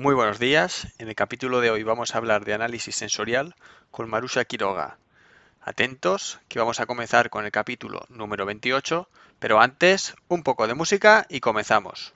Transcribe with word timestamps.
Muy 0.00 0.14
buenos 0.14 0.38
días. 0.38 0.86
En 0.96 1.08
el 1.08 1.14
capítulo 1.14 1.60
de 1.60 1.70
hoy 1.70 1.82
vamos 1.82 2.14
a 2.14 2.16
hablar 2.16 2.46
de 2.46 2.54
análisis 2.54 2.96
sensorial 2.96 3.54
con 3.90 4.08
Marusha 4.08 4.46
Quiroga. 4.46 4.96
Atentos, 5.60 6.40
que 6.48 6.58
vamos 6.58 6.80
a 6.80 6.86
comenzar 6.86 7.28
con 7.28 7.44
el 7.44 7.50
capítulo 7.50 8.06
número 8.08 8.46
28, 8.46 9.10
pero 9.38 9.60
antes 9.60 10.14
un 10.28 10.42
poco 10.42 10.66
de 10.66 10.72
música 10.72 11.26
y 11.28 11.40
comenzamos. 11.40 12.14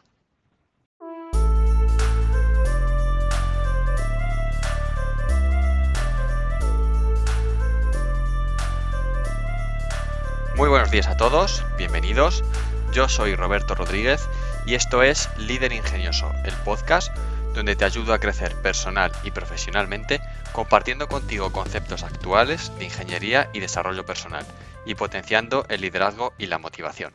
Muy 10.57 10.71
buenos 10.71 10.91
días 10.91 11.09
a 11.09 11.19
todos, 11.19 11.63
bienvenidos. 11.77 12.45
Yo 12.93 13.11
soy 13.11 13.35
Roberto 13.35 13.75
Rodríguez 13.75 14.27
y 14.65 14.75
esto 14.75 15.03
es 15.03 15.29
Líder 15.37 15.75
Ingenioso, 15.75 16.33
el 16.47 16.55
podcast 16.65 17.15
donde 17.55 17.77
te 17.77 17.85
ayudo 17.85 18.13
a 18.13 18.19
crecer 18.19 18.53
personal 18.63 19.13
y 19.25 19.31
profesionalmente 19.31 20.21
compartiendo 20.53 21.09
contigo 21.09 21.53
conceptos 21.53 22.03
actuales 22.03 22.77
de 22.79 22.85
ingeniería 22.85 23.49
y 23.55 23.61
desarrollo 23.61 24.05
personal 24.05 24.45
y 24.85 24.95
potenciando 24.95 25.65
el 25.69 25.81
liderazgo 25.81 26.33
y 26.39 26.47
la 26.47 26.59
motivación. 26.59 27.13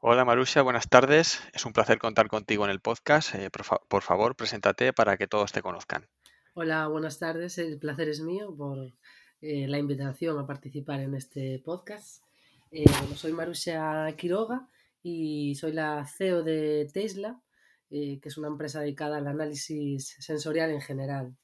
Hola 0.00 0.24
Marusia, 0.24 0.62
buenas 0.62 0.88
tardes. 0.88 1.40
Es 1.52 1.64
un 1.64 1.72
placer 1.72 1.98
contar 1.98 2.28
contigo 2.28 2.64
en 2.64 2.70
el 2.70 2.80
podcast. 2.80 3.34
Eh, 3.34 3.50
por, 3.50 4.02
favor, 4.02 4.36
preséntate 4.36 4.92
para 4.92 5.16
que 5.16 5.26
todos 5.26 5.50
te 5.50 5.62
conozcan. 5.62 6.06
Hola, 6.54 6.86
buenas 6.86 7.18
tardes. 7.18 7.58
El 7.58 7.78
placer 7.78 8.08
es 8.08 8.20
mío 8.20 8.54
por 8.56 8.92
eh, 9.40 9.66
la 9.66 9.78
invitación 9.78 10.38
a 10.38 10.46
participar 10.46 11.00
en 11.00 11.14
este 11.14 11.60
podcast. 11.64 12.22
Eh, 12.70 12.84
soy 13.16 13.32
Marusia 13.32 14.06
Quiroga 14.16 14.68
y 15.02 15.54
soy 15.56 15.72
la 15.72 16.06
CEO 16.06 16.42
de 16.42 16.88
Tesla, 16.92 17.40
eh, 17.90 18.18
que 18.20 18.28
es 18.28 18.38
una 18.38 18.48
empresa 18.48 18.80
dedicada 18.80 19.18
al 19.18 19.26
análisis 19.26 20.16
sensorial 20.18 20.70
en 20.70 20.80
general. 20.80 21.36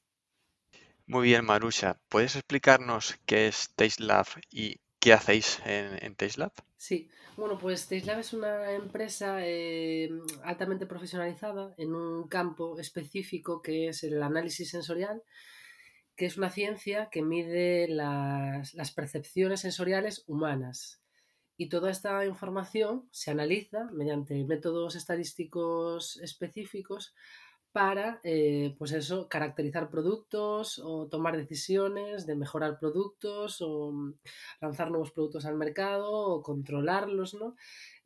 Muy 1.07 1.27
bien, 1.27 1.45
Marusia. 1.45 1.99
¿Puedes 2.09 2.35
explicarnos 2.35 3.15
qué 3.25 3.47
es 3.47 3.71
TasteLab 3.75 4.25
y 4.49 4.79
qué 4.99 5.13
hacéis 5.13 5.59
en, 5.65 6.03
en 6.03 6.15
TasteLab? 6.15 6.51
Sí, 6.77 7.09
bueno, 7.37 7.57
pues 7.57 7.87
TasteLab 7.87 8.19
es 8.19 8.33
una 8.33 8.71
empresa 8.71 9.37
eh, 9.41 10.09
altamente 10.43 10.85
profesionalizada 10.85 11.73
en 11.77 11.93
un 11.93 12.27
campo 12.27 12.79
específico 12.79 13.61
que 13.61 13.89
es 13.89 14.03
el 14.03 14.21
análisis 14.21 14.69
sensorial 14.69 15.21
que 16.15 16.25
es 16.25 16.37
una 16.37 16.49
ciencia 16.49 17.09
que 17.11 17.21
mide 17.21 17.87
las, 17.87 18.73
las 18.73 18.91
percepciones 18.91 19.61
sensoriales 19.61 20.23
humanas 20.27 21.01
y 21.57 21.69
toda 21.69 21.89
esta 21.91 22.25
información 22.25 23.07
se 23.11 23.31
analiza 23.31 23.85
mediante 23.91 24.43
métodos 24.43 24.95
estadísticos 24.95 26.17
específicos 26.17 27.13
para, 27.71 28.21
eh, 28.23 28.73
pues 28.77 28.93
eso, 28.93 29.27
caracterizar 29.27 29.89
productos 29.89 30.79
o 30.79 31.07
tomar 31.07 31.35
decisiones 31.35 32.25
de 32.25 32.35
mejorar 32.35 32.79
productos 32.79 33.61
o 33.61 33.91
mm, 33.91 34.13
lanzar 34.61 34.91
nuevos 34.91 35.11
productos 35.11 35.45
al 35.45 35.55
mercado 35.55 36.09
o 36.09 36.41
controlarlos, 36.41 37.33
¿no? 37.33 37.57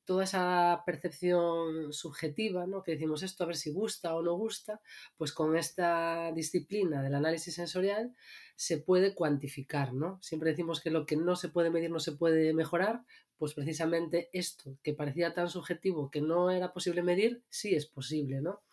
Toda 0.10 0.24
esa 0.24 0.82
percepción 0.88 1.94
subjetiva, 1.94 2.66
¿no? 2.66 2.82
Que 2.82 2.94
decimos 2.94 3.22
esto 3.22 3.44
a 3.44 3.48
ver 3.48 3.56
si 3.56 3.72
gusta 3.72 4.16
o 4.16 4.24
no 4.24 4.34
gusta, 4.34 4.82
pues 5.18 5.32
con 5.32 5.56
esta 5.56 6.32
disciplina 6.32 7.04
del 7.04 7.14
análisis 7.14 7.54
sensorial 7.54 8.16
se 8.56 8.80
puede 8.80 9.14
cuantificar, 9.14 9.94
¿no? 9.94 10.18
Siempre 10.24 10.50
decimos 10.50 10.82
que 10.82 10.90
lo 10.90 11.06
que 11.06 11.16
no 11.16 11.36
se 11.36 11.50
puede 11.50 11.70
medir 11.70 11.92
no 11.92 12.00
se 12.00 12.14
puede 12.14 12.56
mejorar, 12.56 13.04
pues 13.38 13.54
precisamente 13.54 14.32
esto 14.34 14.80
que 14.82 14.96
parecía 14.96 15.36
tan 15.36 15.48
subjetivo 15.48 16.10
que 16.10 16.22
no 16.22 16.50
era 16.50 16.74
posible 16.74 17.04
medir, 17.04 17.44
sí 17.48 17.76
es 17.76 17.86
posible, 17.86 18.42
¿no? 18.42 18.64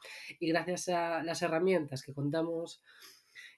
Y 0.40 0.48
gracias 0.48 0.88
a 0.88 1.22
las 1.22 1.42
herramientas 1.42 2.02
que 2.02 2.14
contamos, 2.14 2.80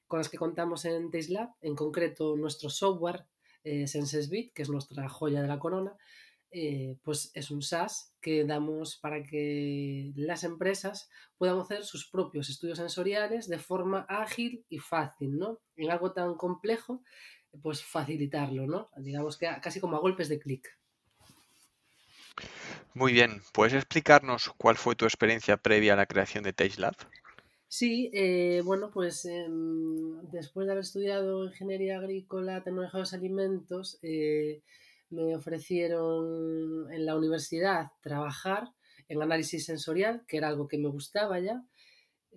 con 0.09 0.19
las 0.19 0.29
que 0.29 0.37
contamos 0.37 0.85
en 0.85 1.13
TasteLab, 1.13 1.51
en 1.61 1.77
concreto 1.77 2.35
nuestro 2.35 2.71
software 2.71 3.25
eh, 3.63 3.87
SenseSbit, 3.87 4.53
que 4.53 4.63
es 4.63 4.69
nuestra 4.69 5.09
joya 5.09 5.43
de 5.43 5.47
la 5.47 5.61
corona, 5.61 5.97
eh, 6.51 6.97
pues 7.03 7.31
es 7.35 7.51
un 7.51 7.63
SaaS 7.63 8.15
que 8.21 8.45
damos 8.45 8.97
para 8.97 9.23
que 9.23 10.13
las 10.17 10.45
empresas 10.45 11.11
puedan 11.37 11.59
hacer 11.59 11.85
sus 11.85 12.09
propios 12.09 12.49
estudios 12.49 12.79
sensoriales 12.79 13.49
de 13.49 13.59
forma 13.59 14.07
ágil 14.09 14.65
y 14.69 14.79
fácil, 14.79 15.39
¿no? 15.39 15.61
En 15.77 15.91
algo 15.91 16.13
tan 16.13 16.35
complejo, 16.35 17.03
pues 17.63 17.83
facilitarlo, 17.85 18.67
¿no? 18.67 18.91
Digamos 18.97 19.37
que 19.37 19.49
casi 19.63 19.81
como 19.81 19.97
a 19.97 20.01
golpes 20.01 20.29
de 20.29 20.39
clic. 20.39 20.69
Muy 22.95 23.13
bien, 23.13 23.43
¿puedes 23.53 23.75
explicarnos 23.75 24.51
cuál 24.57 24.77
fue 24.77 24.97
tu 24.97 25.05
experiencia 25.05 25.57
previa 25.57 25.93
a 25.93 25.97
la 25.97 26.07
creación 26.07 26.45
de 26.45 26.53
TasteLab? 26.53 26.97
Sí, 27.69 28.11
eh, 28.15 28.63
bueno, 28.65 28.91
pues 28.91 29.27
em, 29.27 30.23
después 30.31 30.67
de 30.67 30.73
haber 30.73 30.83
estudiado 30.83 31.45
ingeniería 31.45 31.99
agrícola, 31.99 32.65
tecnología 32.65 32.99
de 32.99 33.01
los 33.01 33.13
alimentos, 33.13 33.99
eh, 34.03 34.63
me 35.11 35.35
ofrecieron 35.35 36.93
en 36.93 37.07
la 37.07 37.17
universidad 37.17 37.93
trabajar 38.01 38.73
en 39.09 39.23
análisis 39.23 39.65
sensorial, 39.65 40.25
que 40.27 40.37
era 40.37 40.49
algo 40.49 40.69
que 40.69 40.79
me 40.79 40.89
gustaba 40.89 41.41
ya, 41.41 41.65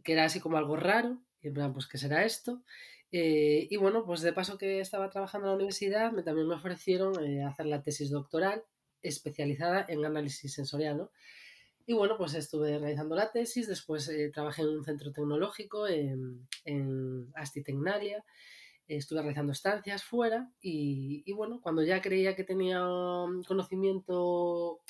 que 0.03 0.13
era 0.13 0.25
así 0.25 0.39
como 0.39 0.57
algo 0.57 0.75
raro, 0.75 1.21
y 1.41 1.47
en 1.47 1.53
plan, 1.53 1.73
pues, 1.73 1.87
¿qué 1.87 1.97
será 1.97 2.23
esto? 2.23 2.63
Eh, 3.11 3.67
y 3.69 3.75
bueno, 3.77 4.05
pues 4.05 4.21
de 4.21 4.31
paso 4.31 4.57
que 4.57 4.79
estaba 4.79 5.09
trabajando 5.09 5.47
en 5.47 5.51
la 5.51 5.55
universidad, 5.55 6.11
me, 6.11 6.23
también 6.23 6.47
me 6.47 6.55
ofrecieron 6.55 7.13
hacer 7.45 7.65
la 7.65 7.83
tesis 7.83 8.09
doctoral 8.09 8.63
especializada 9.01 9.85
en 9.89 10.05
análisis 10.05 10.53
sensorial, 10.53 10.97
¿no? 10.97 11.11
Y 11.85 11.93
bueno, 11.93 12.15
pues 12.17 12.35
estuve 12.35 12.77
realizando 12.77 13.15
la 13.15 13.31
tesis, 13.31 13.67
después 13.67 14.07
eh, 14.07 14.29
trabajé 14.33 14.61
en 14.61 14.69
un 14.69 14.85
centro 14.85 15.11
tecnológico 15.11 15.87
en, 15.87 16.47
en 16.63 17.31
Astitecnalia, 17.35 18.23
estuve 18.97 19.21
realizando 19.21 19.51
estancias 19.51 20.03
fuera 20.03 20.51
y, 20.61 21.31
bueno, 21.33 21.59
cuando 21.61 21.83
ya 21.83 22.01
creía 22.01 22.35
que 22.35 22.43
tenía 22.43 22.85
un 22.85 23.43
conocimiento 23.43 24.81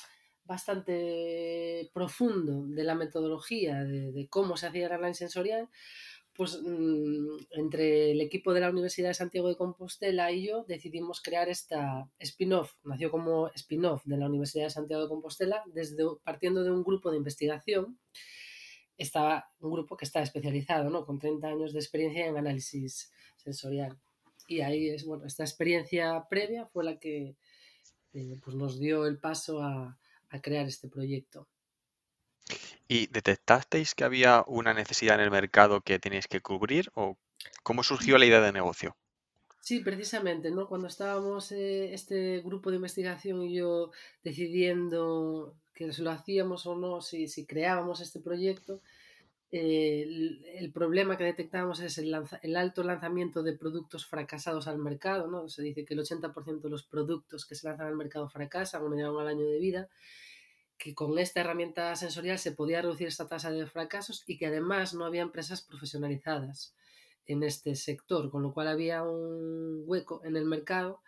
bastante 0.44 1.90
profundo 1.94 2.66
de 2.66 2.84
la 2.84 2.94
metodología, 2.94 3.84
de, 3.84 4.26
cómo 4.28 4.56
se 4.56 4.66
hacía 4.66 4.86
el 4.86 4.92
análisis 4.92 5.18
sensorial, 5.18 5.68
pues 6.34 6.60
mm, 6.62 7.36
entre 7.52 8.12
el 8.12 8.20
equipo 8.20 8.52
de 8.54 8.60
la 8.60 8.70
Universidad 8.70 9.08
de 9.08 9.14
Santiago 9.14 9.48
de 9.48 9.56
Compostela 9.56 10.32
y 10.32 10.46
yo 10.46 10.64
decidimos 10.66 11.20
crear 11.20 11.48
esta 11.48 12.08
spin-off. 12.18 12.72
Nació 12.84 13.10
como 13.10 13.48
spin-off 13.48 14.02
de 14.04 14.16
la 14.16 14.26
Universidad 14.26 14.64
de 14.64 14.70
Santiago 14.70 15.02
de 15.02 15.08
Compostela, 15.08 15.62
desde, 15.66 16.04
partiendo 16.24 16.64
de 16.64 16.70
un 16.70 16.82
grupo 16.82 17.10
de 17.10 17.18
investigación. 17.18 17.98
Estaba 18.96 19.50
un 19.60 19.72
grupo 19.72 19.96
que 19.96 20.04
está 20.04 20.22
especializado, 20.22 20.90
¿no? 20.90 21.04
con 21.04 21.18
30 21.18 21.46
años 21.46 21.72
de 21.72 21.80
experiencia 21.80 22.26
en 22.26 22.36
análisis 22.36 23.12
sensorial. 23.42 23.98
Y 24.46 24.60
ahí 24.60 24.88
es, 24.90 25.04
bueno, 25.04 25.26
esta 25.26 25.44
experiencia 25.44 26.26
previa 26.28 26.66
fue 26.66 26.84
la 26.84 26.98
que 26.98 27.36
eh, 28.12 28.38
pues 28.44 28.56
nos 28.56 28.78
dio 28.78 29.06
el 29.06 29.18
paso 29.18 29.62
a 29.62 29.98
crear 30.42 30.66
este 30.66 30.88
proyecto. 30.88 31.46
¿Y 32.88 33.06
detectasteis 33.06 33.94
que 33.94 34.04
había 34.04 34.44
una 34.46 34.74
necesidad 34.74 35.14
en 35.14 35.22
el 35.22 35.30
mercado 35.30 35.80
que 35.80 35.98
tenéis 35.98 36.26
que 36.26 36.40
cubrir 36.40 36.90
o 36.94 37.16
cómo 37.62 37.82
surgió 37.82 38.18
la 38.18 38.26
idea 38.26 38.40
de 38.40 38.52
negocio? 38.52 38.96
Sí, 39.60 39.80
precisamente, 39.80 40.50
¿no? 40.50 40.66
Cuando 40.68 40.88
estábamos 40.88 41.52
eh, 41.52 41.94
este 41.94 42.40
grupo 42.40 42.70
de 42.70 42.76
investigación 42.76 43.42
y 43.42 43.54
yo 43.54 43.92
decidiendo 44.24 45.54
que 45.72 45.92
si 45.92 46.02
lo 46.02 46.10
hacíamos 46.10 46.66
o 46.66 46.74
no, 46.76 47.00
si, 47.00 47.28
si 47.28 47.46
creábamos 47.46 48.00
este 48.00 48.20
proyecto, 48.20 48.82
eh, 49.52 50.06
el, 50.56 50.72
problema 50.72 51.18
que 51.18 51.24
detectábamos 51.24 51.80
es 51.80 51.98
el, 51.98 52.14
el, 52.42 52.56
alto 52.56 52.82
lanzamiento 52.82 53.42
de 53.42 53.52
productos 53.52 54.06
fracasados 54.06 54.66
al 54.66 54.78
mercado, 54.78 55.26
¿no? 55.26 55.48
Se 55.48 55.62
dice 55.62 55.84
que 55.84 55.92
el 55.92 56.00
80% 56.00 56.62
de 56.62 56.70
los 56.70 56.84
productos 56.84 57.44
que 57.44 57.54
se 57.54 57.68
lanzan 57.68 57.88
al 57.88 57.96
mercado 57.96 58.30
fracasan 58.30 58.82
o 58.82 58.94
llegan 58.94 59.14
al 59.14 59.28
año 59.28 59.44
de 59.44 59.58
vida 59.58 59.90
que 60.78 60.94
con 60.94 61.18
esta 61.18 61.40
herramienta 61.40 61.94
sensorial 61.94 62.38
se 62.38 62.50
podía 62.52 62.82
reducir 62.82 63.06
esta 63.06 63.28
tasa 63.28 63.52
de 63.52 63.66
fracasos 63.66 64.24
y 64.26 64.36
que 64.36 64.46
además 64.46 64.94
no 64.94 65.04
había 65.04 65.22
empresas 65.22 65.62
profesionalizadas 65.62 66.74
en 67.26 67.44
este 67.44 67.76
sector, 67.76 68.30
con 68.30 68.42
lo 68.42 68.52
cual 68.52 68.66
había 68.66 69.04
un 69.04 69.84
hueco 69.86 70.22
en 70.24 70.36
el 70.36 70.44
mercado 70.44 71.00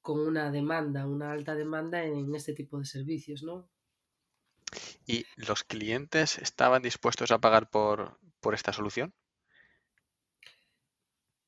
con 0.00 0.20
una 0.20 0.50
demanda, 0.50 1.06
una 1.06 1.32
alta 1.32 1.54
demanda 1.54 2.04
en 2.04 2.34
este 2.34 2.54
tipo 2.54 2.78
de 2.78 2.86
servicios, 2.86 3.42
¿no? 3.42 3.68
¿Y 5.08 5.24
los 5.36 5.64
clientes 5.64 6.36
estaban 6.36 6.82
dispuestos 6.82 7.30
a 7.30 7.38
pagar 7.38 7.70
por, 7.70 8.18
por 8.40 8.52
esta 8.54 8.74
solución? 8.74 9.14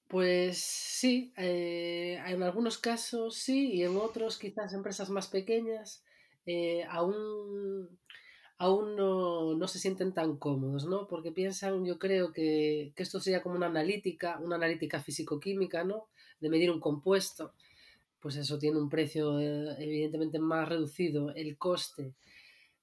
Pues 0.09 0.59
sí, 0.59 1.35
eh, 1.37 2.19
en 2.27 2.43
algunos 2.43 2.79
casos 2.79 3.37
sí 3.37 3.75
y 3.75 3.85
en 3.85 3.99
otros 3.99 4.39
quizás 4.39 4.73
empresas 4.73 5.11
más 5.11 5.29
pequeñas 5.29 6.03
eh, 6.47 6.85
aún, 6.89 7.99
aún 8.57 8.97
no, 8.97 9.69
se 9.69 9.79
sienten 9.79 10.15
tan 10.15 10.39
cómodos, 10.39 10.87
¿no? 10.87 11.07
Porque 11.07 11.31
piensan, 11.31 11.85
yo 11.85 11.99
creo 11.99 12.33
que, 12.33 12.95
esto 12.97 13.21
sería 13.21 13.43
como 13.43 13.57
una 13.57 13.67
analítica, 13.67 14.39
una 14.41 14.57
analítica 14.57 15.01
físico-química, 15.01 15.85
¿no? 15.85 16.09
De 16.41 16.49
medir 16.49 16.71
un 16.71 16.81
compuesto. 16.81 17.53
Pues 18.21 18.37
eso 18.37 18.59
tiene 18.59 18.79
un 18.79 18.89
precio 18.89 19.39
eh, 19.39 19.77
evidentemente 19.79 20.39
más 20.39 20.67
reducido. 20.67 21.31
El 21.35 21.59
coste 21.59 22.15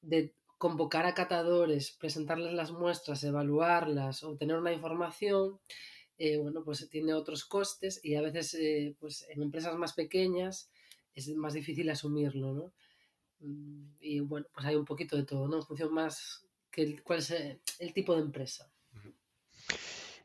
de 0.01 0.33
convocar 0.57 1.05
a 1.05 1.13
catadores, 1.13 1.91
presentarles 1.91 2.53
las 2.53 2.71
muestras, 2.71 3.23
evaluarlas, 3.23 4.23
obtener 4.23 4.57
una 4.57 4.73
información, 4.73 5.59
eh, 6.17 6.37
bueno, 6.37 6.63
pues 6.63 6.89
tiene 6.89 7.13
otros 7.13 7.45
costes 7.45 8.03
y 8.03 8.15
a 8.15 8.21
veces 8.21 8.55
eh, 8.55 8.95
pues 8.99 9.27
en 9.29 9.43
empresas 9.43 9.75
más 9.75 9.93
pequeñas 9.93 10.71
es 11.13 11.29
más 11.35 11.53
difícil 11.53 11.89
asumirlo, 11.89 12.53
¿no? 12.53 12.73
Mm, 13.39 13.95
y 13.99 14.19
bueno, 14.21 14.47
pues 14.53 14.65
hay 14.65 14.75
un 14.75 14.85
poquito 14.85 15.15
de 15.15 15.25
todo, 15.25 15.47
¿no? 15.47 15.57
En 15.57 15.63
función 15.63 15.93
más 15.93 16.45
que 16.71 16.81
el, 16.81 17.03
cuál 17.03 17.19
es 17.19 17.31
el 17.31 17.93
tipo 17.93 18.15
de 18.15 18.21
empresa. 18.21 18.71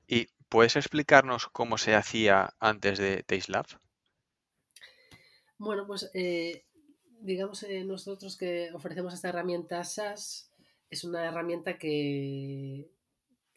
¿Y 0.06 0.28
puedes 0.48 0.76
explicarnos 0.76 1.48
cómo 1.48 1.78
se 1.78 1.94
hacía 1.94 2.54
antes 2.58 2.98
de 2.98 3.22
TasteLab? 3.22 3.66
Bueno, 5.58 5.86
pues 5.86 6.10
eh, 6.14 6.64
digamos 7.22 7.64
nosotros 7.86 8.36
que 8.36 8.70
ofrecemos 8.74 9.14
esta 9.14 9.30
herramienta 9.30 9.84
SaaS, 9.84 10.50
es 10.90 11.04
una 11.04 11.24
herramienta 11.24 11.78
que 11.78 12.90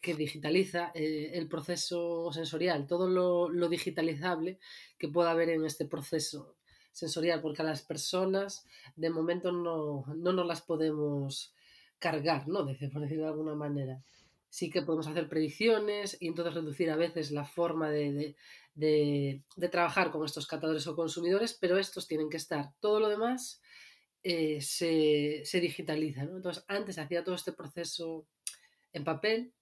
que 0.06 0.14
digitaliza 0.14 0.92
eh, 0.94 1.32
el 1.34 1.48
proceso 1.48 2.30
sensorial, 2.32 2.86
todo 2.86 3.08
lo, 3.08 3.68
digitalizable 3.68 4.60
que 4.98 5.08
pueda 5.08 5.32
haber 5.32 5.48
en 5.50 5.64
este 5.64 5.84
proceso 5.84 6.54
sensorial, 6.92 7.42
porque 7.42 7.62
a 7.62 7.64
las 7.64 7.82
personas 7.82 8.64
de 8.94 9.10
momento 9.10 9.50
no, 9.50 10.04
no 10.14 10.32
nos 10.32 10.46
las 10.46 10.62
podemos 10.62 11.52
cargar, 11.98 12.46
¿no? 12.46 12.64
por 12.64 13.00
decirlo 13.00 13.24
de 13.24 13.30
alguna 13.30 13.56
manera. 13.56 14.00
Sí 14.48 14.70
que 14.70 14.82
podemos 14.82 15.06
hacer 15.06 15.28
predicciones 15.28 16.16
y 16.20 16.28
entonces 16.28 16.54
reducir 16.54 16.90
a 16.90 16.96
veces 16.96 17.30
la 17.30 17.44
forma 17.44 17.90
de, 17.90 18.36
trabajar 19.70 20.10
con 20.10 20.24
estos 20.24 20.46
catadores 20.46 20.86
o 20.86 20.96
consumidores, 20.96 21.56
pero 21.60 21.78
estos 21.78 22.06
tienen 22.06 22.30
que 22.30 22.36
estar. 22.36 22.72
Todo 22.80 23.00
lo 23.00 23.08
demás 23.08 23.60
eh, 24.22 24.60
se, 24.60 25.42
se, 25.44 25.60
digitaliza. 25.60 26.24
¿no? 26.24 26.36
Entonces, 26.36 26.64
antes 26.68 26.98
hacía 26.98 27.24
todo 27.24 27.34
este 27.34 27.52
proceso 27.52 28.26
en 28.92 29.04
papel 29.04 29.52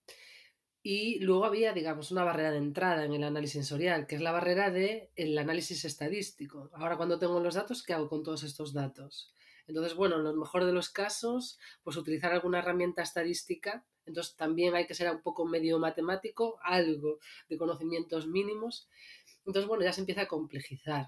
y 0.87 1.19
luego 1.21 1.47
había, 1.47 1.73
digamos, 1.73 2.11
una 2.11 2.25
barrera 2.25 2.51
de 2.51 2.59
entrada 2.59 3.07
en 3.07 3.15
el 3.15 3.25
análisis 3.25 3.55
sensorial, 3.55 4.07
que 4.07 4.17
es 4.17 4.21
la 4.21 4.33
barrera 4.33 4.71
del 4.71 5.09
el 5.17 5.39
análisis 5.39 5.83
estadístico. 5.87 6.71
Ahora, 6.75 6.99
cuando 6.99 7.19
tengo 7.19 7.41
los 7.41 7.55
datos, 7.55 7.83
¿qué 7.83 7.95
hago 7.95 8.11
con 8.11 8.23
todos 8.23 8.43
estos 8.43 8.75
datos? 8.75 9.35
Entonces, 9.67 9.95
bueno, 9.95 10.17
en 10.17 10.25
lo 10.25 10.35
mejor 10.35 10.65
de 10.65 10.73
los 10.73 10.91
casos, 10.91 11.59
pues 11.83 11.97
utilizar 11.97 12.33
alguna 12.33 12.59
herramienta 12.59 13.03
estadística. 13.03 13.85
Entonces, 14.07 14.37
también 14.37 14.75
hay 14.75 14.87
que 14.87 14.95
ser 14.95 15.11
un 15.11 15.23
poco 15.23 15.47
medio 15.47 15.79
matemático, 15.79 16.59
algo 16.63 17.19
de 17.49 17.57
conocimientos 17.57 18.27
mínimos. 18.27 18.89
Entonces, 19.47 19.67
bueno, 19.67 19.85
ya 19.85 19.93
se 19.93 20.01
empieza 20.01 20.23
a 20.23 20.29
complejizar. 20.29 21.07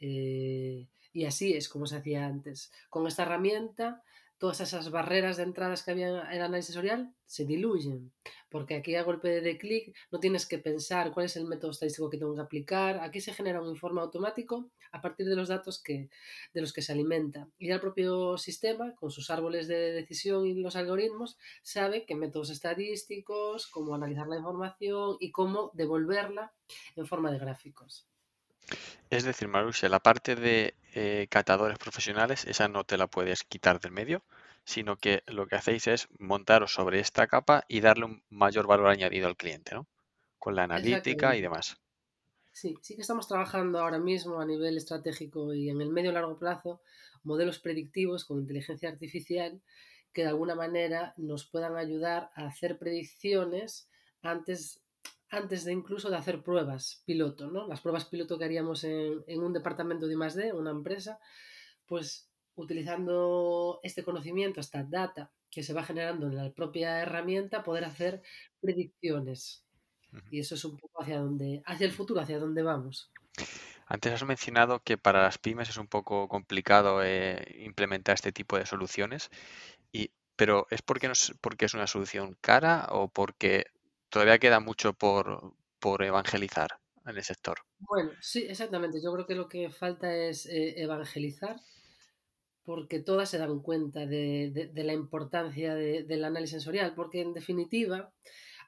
Eh, 0.00 0.88
y 1.12 1.24
así 1.24 1.54
es 1.54 1.68
como 1.68 1.86
se 1.86 1.96
hacía 1.96 2.26
antes. 2.26 2.72
Con 2.88 3.06
esta 3.06 3.24
herramienta 3.24 4.02
todas 4.38 4.60
esas 4.60 4.90
barreras 4.90 5.36
de 5.36 5.42
entradas 5.42 5.82
que 5.82 5.90
había 5.90 6.08
en 6.08 6.32
el 6.32 6.42
análisis 6.42 6.66
sensorial 6.66 7.12
se 7.26 7.44
diluyen, 7.44 8.12
porque 8.50 8.76
aquí 8.76 8.94
a 8.94 9.02
golpe 9.02 9.40
de 9.40 9.58
clic 9.58 9.94
no 10.10 10.20
tienes 10.20 10.46
que 10.46 10.58
pensar 10.58 11.12
cuál 11.12 11.26
es 11.26 11.36
el 11.36 11.46
método 11.46 11.70
estadístico 11.70 12.10
que 12.10 12.18
tengo 12.18 12.34
que 12.34 12.40
aplicar, 12.40 12.98
aquí 13.00 13.20
se 13.20 13.34
genera 13.34 13.60
un 13.60 13.68
informe 13.68 14.00
automático 14.00 14.70
a 14.92 15.00
partir 15.00 15.26
de 15.26 15.36
los 15.36 15.48
datos 15.48 15.82
que, 15.82 16.08
de 16.54 16.60
los 16.60 16.72
que 16.72 16.82
se 16.82 16.92
alimenta. 16.92 17.48
Y 17.58 17.70
el 17.70 17.80
propio 17.80 18.38
sistema, 18.38 18.94
con 18.94 19.10
sus 19.10 19.30
árboles 19.30 19.68
de 19.68 19.92
decisión 19.92 20.46
y 20.46 20.54
los 20.54 20.76
algoritmos, 20.76 21.36
sabe 21.62 22.04
qué 22.06 22.14
métodos 22.14 22.50
estadísticos, 22.50 23.66
cómo 23.66 23.94
analizar 23.94 24.26
la 24.26 24.36
información 24.36 25.16
y 25.20 25.30
cómo 25.30 25.70
devolverla 25.74 26.52
en 26.96 27.06
forma 27.06 27.30
de 27.30 27.38
gráficos. 27.38 28.06
Es 29.10 29.24
decir, 29.24 29.48
Marusha, 29.48 29.88
la 29.88 30.00
parte 30.00 30.36
de 30.36 30.74
eh, 30.94 31.26
catadores 31.30 31.78
profesionales, 31.78 32.44
esa 32.44 32.68
no 32.68 32.84
te 32.84 32.98
la 32.98 33.06
puedes 33.06 33.42
quitar 33.44 33.80
del 33.80 33.92
medio, 33.92 34.22
sino 34.68 34.98
que 34.98 35.22
lo 35.26 35.46
que 35.46 35.56
hacéis 35.56 35.86
es 35.86 36.08
montaros 36.18 36.74
sobre 36.74 37.00
esta 37.00 37.26
capa 37.26 37.64
y 37.68 37.80
darle 37.80 38.04
un 38.04 38.22
mayor 38.28 38.66
valor 38.66 38.88
añadido 38.88 39.26
al 39.26 39.38
cliente, 39.38 39.74
¿no? 39.74 39.86
Con 40.38 40.56
la 40.56 40.64
analítica 40.64 41.34
y 41.36 41.40
demás. 41.40 41.78
Sí, 42.52 42.76
sí 42.82 42.94
que 42.94 43.00
estamos 43.00 43.26
trabajando 43.26 43.78
ahora 43.78 43.98
mismo 43.98 44.42
a 44.42 44.44
nivel 44.44 44.76
estratégico 44.76 45.54
y 45.54 45.70
en 45.70 45.80
el 45.80 45.88
medio 45.88 46.10
y 46.10 46.12
largo 46.12 46.38
plazo 46.38 46.82
modelos 47.22 47.60
predictivos 47.60 48.26
con 48.26 48.40
inteligencia 48.40 48.90
artificial 48.90 49.62
que 50.12 50.20
de 50.20 50.28
alguna 50.28 50.54
manera 50.54 51.14
nos 51.16 51.46
puedan 51.46 51.74
ayudar 51.76 52.30
a 52.34 52.46
hacer 52.46 52.78
predicciones 52.78 53.88
antes 54.20 54.82
antes 55.30 55.64
de 55.64 55.72
incluso 55.72 56.10
de 56.10 56.16
hacer 56.16 56.42
pruebas 56.42 57.02
piloto, 57.06 57.50
¿no? 57.50 57.66
Las 57.66 57.80
pruebas 57.80 58.04
piloto 58.04 58.38
que 58.38 58.44
haríamos 58.44 58.84
en, 58.84 59.24
un 59.28 59.52
departamento 59.54 60.06
de 60.06 60.12
I+.D., 60.12 60.52
una 60.52 60.70
empresa, 60.70 61.18
pues 61.86 62.28
utilizando 62.62 63.80
este 63.82 64.04
conocimiento, 64.04 64.60
esta 64.60 64.82
data 64.82 65.30
que 65.50 65.62
se 65.62 65.72
va 65.72 65.82
generando 65.82 66.26
en 66.26 66.36
la 66.36 66.50
propia 66.52 67.00
herramienta, 67.00 67.62
poder 67.62 67.84
hacer 67.84 68.22
predicciones. 68.60 69.64
Y 70.30 70.40
eso 70.40 70.54
es 70.54 70.64
un 70.64 70.76
poco 70.78 71.02
hacia 71.02 71.20
dónde, 71.20 71.62
hacia 71.66 71.86
el 71.86 71.92
futuro, 71.92 72.20
hacia 72.20 72.38
dónde 72.38 72.62
vamos. 72.62 73.10
Antes 73.86 74.12
has 74.12 74.24
mencionado 74.24 74.82
que 74.82 74.98
para 74.98 75.22
las 75.22 75.38
pymes 75.38 75.68
es 75.68 75.76
un 75.76 75.86
poco 75.86 76.28
complicado 76.28 77.02
eh, 77.02 77.56
implementar 77.60 78.14
este 78.14 78.32
tipo 78.32 78.58
de 78.58 78.66
soluciones, 78.66 79.30
y, 79.92 80.10
pero 80.36 80.66
¿es 80.70 80.82
porque, 80.82 81.08
no 81.08 81.12
es 81.12 81.34
porque 81.40 81.66
es 81.66 81.74
una 81.74 81.86
solución 81.86 82.36
cara 82.40 82.88
o 82.90 83.08
porque 83.08 83.66
todavía 84.08 84.38
queda 84.38 84.60
mucho 84.60 84.92
por, 84.92 85.54
evangelizar 86.00 86.78
en 87.06 87.16
el 87.16 87.24
sector. 87.24 87.58
Bueno, 87.78 88.10
sí, 88.20 88.46
exactamente. 88.48 89.00
Yo 89.02 89.12
creo 89.12 89.26
que 89.26 89.34
lo 89.34 89.48
que 89.48 89.70
falta 89.70 90.14
es 90.14 90.46
eh, 90.46 90.82
evangelizar 90.82 91.56
porque 92.68 93.00
todas 93.00 93.30
se 93.30 93.38
dan 93.38 93.60
cuenta 93.60 94.04
de, 94.04 94.70
la 94.74 94.92
importancia 94.92 95.74
del 95.74 96.22
análisis 96.22 96.50
sensorial, 96.50 96.92
porque 96.94 97.22
en 97.22 97.32
definitiva, 97.32 98.12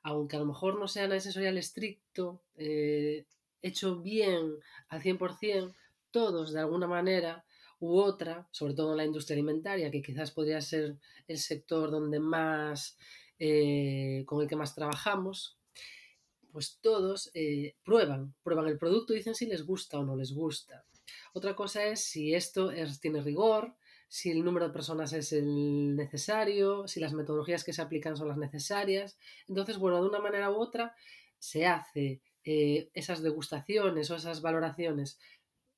aunque 0.02 0.36
a 0.36 0.38
lo 0.38 0.46
mejor 0.46 0.78
no 0.78 0.88
sea 0.88 1.04
análisis 1.04 1.24
sensorial 1.24 1.58
estricto, 1.58 2.40
eh, 2.56 3.26
hecho 3.60 4.00
bien 4.00 4.54
al 4.88 5.02
100%, 5.02 5.74
todos 6.10 6.54
de 6.54 6.60
alguna 6.60 6.86
manera 6.86 7.44
u 7.78 7.98
otra, 7.98 8.48
sobre 8.52 8.72
todo 8.72 8.92
en 8.92 8.96
la 8.96 9.04
industria 9.04 9.34
alimentaria, 9.34 9.90
que 9.90 10.00
quizás 10.00 10.30
podría 10.30 10.62
ser 10.62 10.96
el 11.28 11.36
sector 11.36 11.90
donde 11.90 12.20
más 12.20 12.96
eh, 13.38 14.24
con 14.24 14.40
el 14.40 14.48
que 14.48 14.56
más 14.56 14.74
trabajamos, 14.74 15.58
pues 16.50 16.78
todos 16.80 17.30
eh, 17.34 17.76
prueban, 17.84 18.34
prueban 18.42 18.66
el 18.66 18.78
producto 18.78 19.12
y 19.12 19.16
dicen 19.16 19.34
si 19.34 19.44
les 19.44 19.62
gusta 19.66 19.98
o 19.98 20.06
no 20.06 20.16
les 20.16 20.32
gusta. 20.32 20.86
Otra 21.34 21.54
cosa 21.54 21.84
es 21.84 22.02
si 22.02 22.34
esto 22.34 22.70
tiene 23.02 23.20
rigor, 23.20 23.76
si 24.10 24.32
el 24.32 24.44
número 24.44 24.66
de 24.66 24.72
personas 24.72 25.12
es 25.12 25.32
el 25.32 25.94
necesario, 25.94 26.88
si 26.88 26.98
las 26.98 27.12
metodologías 27.12 27.62
que 27.62 27.72
se 27.72 27.80
aplican 27.80 28.16
son 28.16 28.26
las 28.26 28.38
necesarias. 28.38 29.16
Entonces, 29.46 29.78
bueno, 29.78 30.02
de 30.02 30.08
una 30.08 30.18
manera 30.18 30.50
u 30.50 30.56
otra 30.56 30.96
se 31.38 31.64
hace 31.64 32.20
eh, 32.42 32.90
esas 32.92 33.22
degustaciones 33.22 34.10
o 34.10 34.16
esas 34.16 34.42
valoraciones 34.42 35.20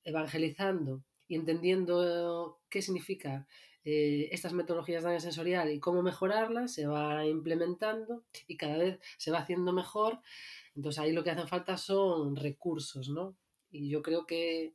evangelizando 0.02 1.04
y 1.28 1.34
entendiendo 1.34 2.62
qué 2.70 2.80
significa 2.80 3.46
eh, 3.84 4.30
estas 4.32 4.54
metodologías 4.54 5.02
de 5.02 5.08
análisis 5.08 5.24
sensorial 5.24 5.70
y 5.70 5.78
cómo 5.78 6.02
mejorarlas, 6.02 6.72
se 6.72 6.86
va 6.86 7.26
implementando 7.26 8.24
y 8.48 8.56
cada 8.56 8.78
vez 8.78 8.98
se 9.18 9.30
va 9.30 9.40
haciendo 9.40 9.74
mejor. 9.74 10.20
Entonces 10.74 11.00
ahí 11.00 11.12
lo 11.12 11.22
que 11.22 11.32
hacen 11.32 11.48
falta 11.48 11.76
son 11.76 12.36
recursos, 12.36 13.10
¿no? 13.10 13.36
Y 13.70 13.90
yo 13.90 14.00
creo 14.00 14.24
que 14.24 14.72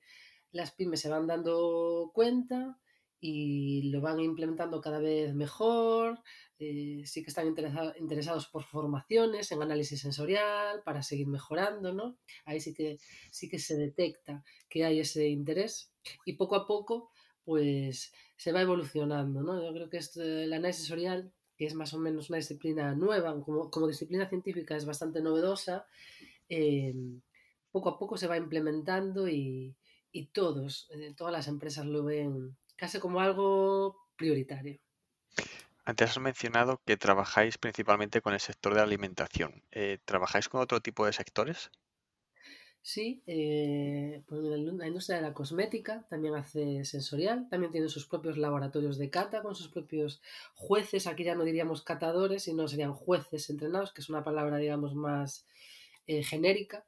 las 0.52 0.74
pymes 0.74 1.02
se 1.02 1.10
van 1.10 1.26
dando 1.26 2.12
cuenta 2.14 2.78
y 3.20 3.90
lo 3.90 4.02
van 4.02 4.20
implementando 4.20 4.82
cada 4.82 5.00
vez 5.00 5.34
mejor. 5.34 6.20
Eh, 6.60 7.04
sí 7.06 7.24
que 7.24 7.30
están 7.30 7.48
interesados 7.48 8.48
por 8.48 8.64
formaciones 8.64 9.52
en 9.52 9.62
análisis 9.62 10.02
sensorial 10.02 10.82
para 10.84 11.04
seguir 11.04 11.28
mejorando, 11.28 11.94
¿no? 11.94 12.18
Ahí 12.46 12.60
sí 12.60 12.74
que, 12.74 12.98
sí 13.32 13.48
que 13.48 13.60
se 13.60 13.78
detecta 13.78 14.44
que 14.68 14.84
hay 14.84 15.00
ese 15.00 15.28
interés 15.28 15.92
y 16.26 16.34
poco 16.34 16.56
a 16.56 16.66
poco 16.66 17.12
pues 17.44 18.12
se 18.36 18.52
va 18.52 18.62
evolucionando, 18.62 19.42
¿no? 19.42 19.64
Yo 19.64 19.72
creo 19.74 19.90
que 19.90 19.98
esto, 19.98 20.22
el 20.22 20.52
análisis 20.52 20.84
sensorial, 20.88 21.32
que 21.56 21.66
es 21.66 21.76
más 21.76 21.94
o 21.94 22.00
menos 22.00 22.30
una 22.30 22.38
disciplina 22.38 22.94
nueva, 22.94 23.40
como, 23.42 23.72
como 23.72 23.88
disciplina 23.88 24.28
científica 24.28 24.76
es 24.76 24.86
bastante 24.86 25.22
novedosa, 25.22 25.86
eh, 26.50 26.94
poco 27.72 27.90
a 27.90 28.00
poco 28.00 28.18
se 28.18 28.28
va 28.28 28.38
implementando 28.38 29.28
y, 29.30 29.76
y 30.12 30.26
todos, 30.28 30.90
eh, 30.92 31.14
todas 31.16 31.32
las 31.32 31.48
empresas 31.48 31.86
lo 31.86 32.04
ven 32.04 32.58
casi 32.78 33.00
como 33.00 33.20
algo 33.20 34.08
prioritario. 34.16 34.80
Antes 35.84 36.12
has 36.12 36.20
mencionado 36.20 36.82
que 36.86 36.98
trabajáis 36.98 37.58
principalmente 37.58 38.22
con 38.22 38.34
el 38.34 38.40
sector 38.40 38.74
de 38.74 38.80
la 38.80 38.86
alimentación. 38.86 39.64
Eh, 39.72 40.00
¿Trabajáis 40.06 40.50
con 40.50 40.62
otro 40.62 40.82
tipo 40.82 41.06
de 41.06 41.14
sectores? 41.14 41.72
Sí, 42.82 43.22
eh, 43.28 44.24
pues 44.28 44.42
la 44.42 44.88
industria 44.88 45.18
de 45.18 45.22
la 45.22 45.34
cosmética 45.34 46.06
también 46.10 46.36
hace 46.36 46.86
sensorial, 46.86 47.48
también 47.50 47.72
tiene 47.72 47.90
sus 47.90 48.06
propios 48.06 48.38
laboratorios 48.38 48.98
de 48.98 49.10
cata 49.10 49.42
con 49.42 49.56
sus 49.56 49.68
propios 49.68 50.22
jueces, 50.56 51.06
aquí 51.06 51.26
ya 51.26 51.36
no 51.36 51.44
diríamos 51.44 51.82
catadores, 51.82 52.44
sino 52.44 52.68
serían 52.68 52.94
jueces 52.94 53.50
entrenados, 53.50 53.92
que 53.92 54.00
es 54.00 54.10
una 54.10 54.24
palabra, 54.24 54.58
digamos, 54.58 54.96
más 54.96 55.46
eh, 56.08 56.24
genérica. 56.24 56.86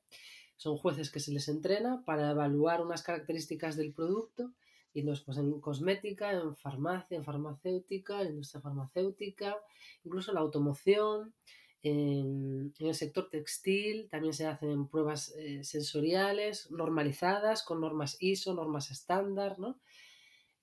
Son 0.55 0.77
jueces 0.77 1.09
que 1.09 1.19
se 1.19 1.31
les 1.33 1.49
entrena 1.49 2.03
para 2.05 2.31
evaluar 2.31 2.81
unas 2.81 3.03
características 3.03 3.75
del 3.75 3.91
producto 3.91 4.51
Y 4.93 5.01
entonces, 5.01 5.23
pues 5.23 5.37
en 5.37 5.59
cosmética, 5.61 6.31
en 6.31 6.55
farmacia, 6.55 7.17
en 7.17 7.23
farmacéutica, 7.23 8.21
en 8.21 8.29
industria 8.29 8.61
farmacéutica, 8.61 9.55
incluso 10.03 10.33
la 10.33 10.39
automoción, 10.39 11.33
en, 11.81 12.73
el 12.79 12.95
sector 12.95 13.29
textil 13.29 14.09
también 14.09 14.33
se 14.33 14.45
hacen 14.45 14.87
pruebas 14.87 15.33
eh, 15.37 15.63
sensoriales 15.63 16.69
normalizadas 16.71 17.63
con 17.63 17.81
normas 17.81 18.17
ISO, 18.19 18.53
normas 18.53 18.91
estándar, 18.91 19.59
¿no? 19.59 19.79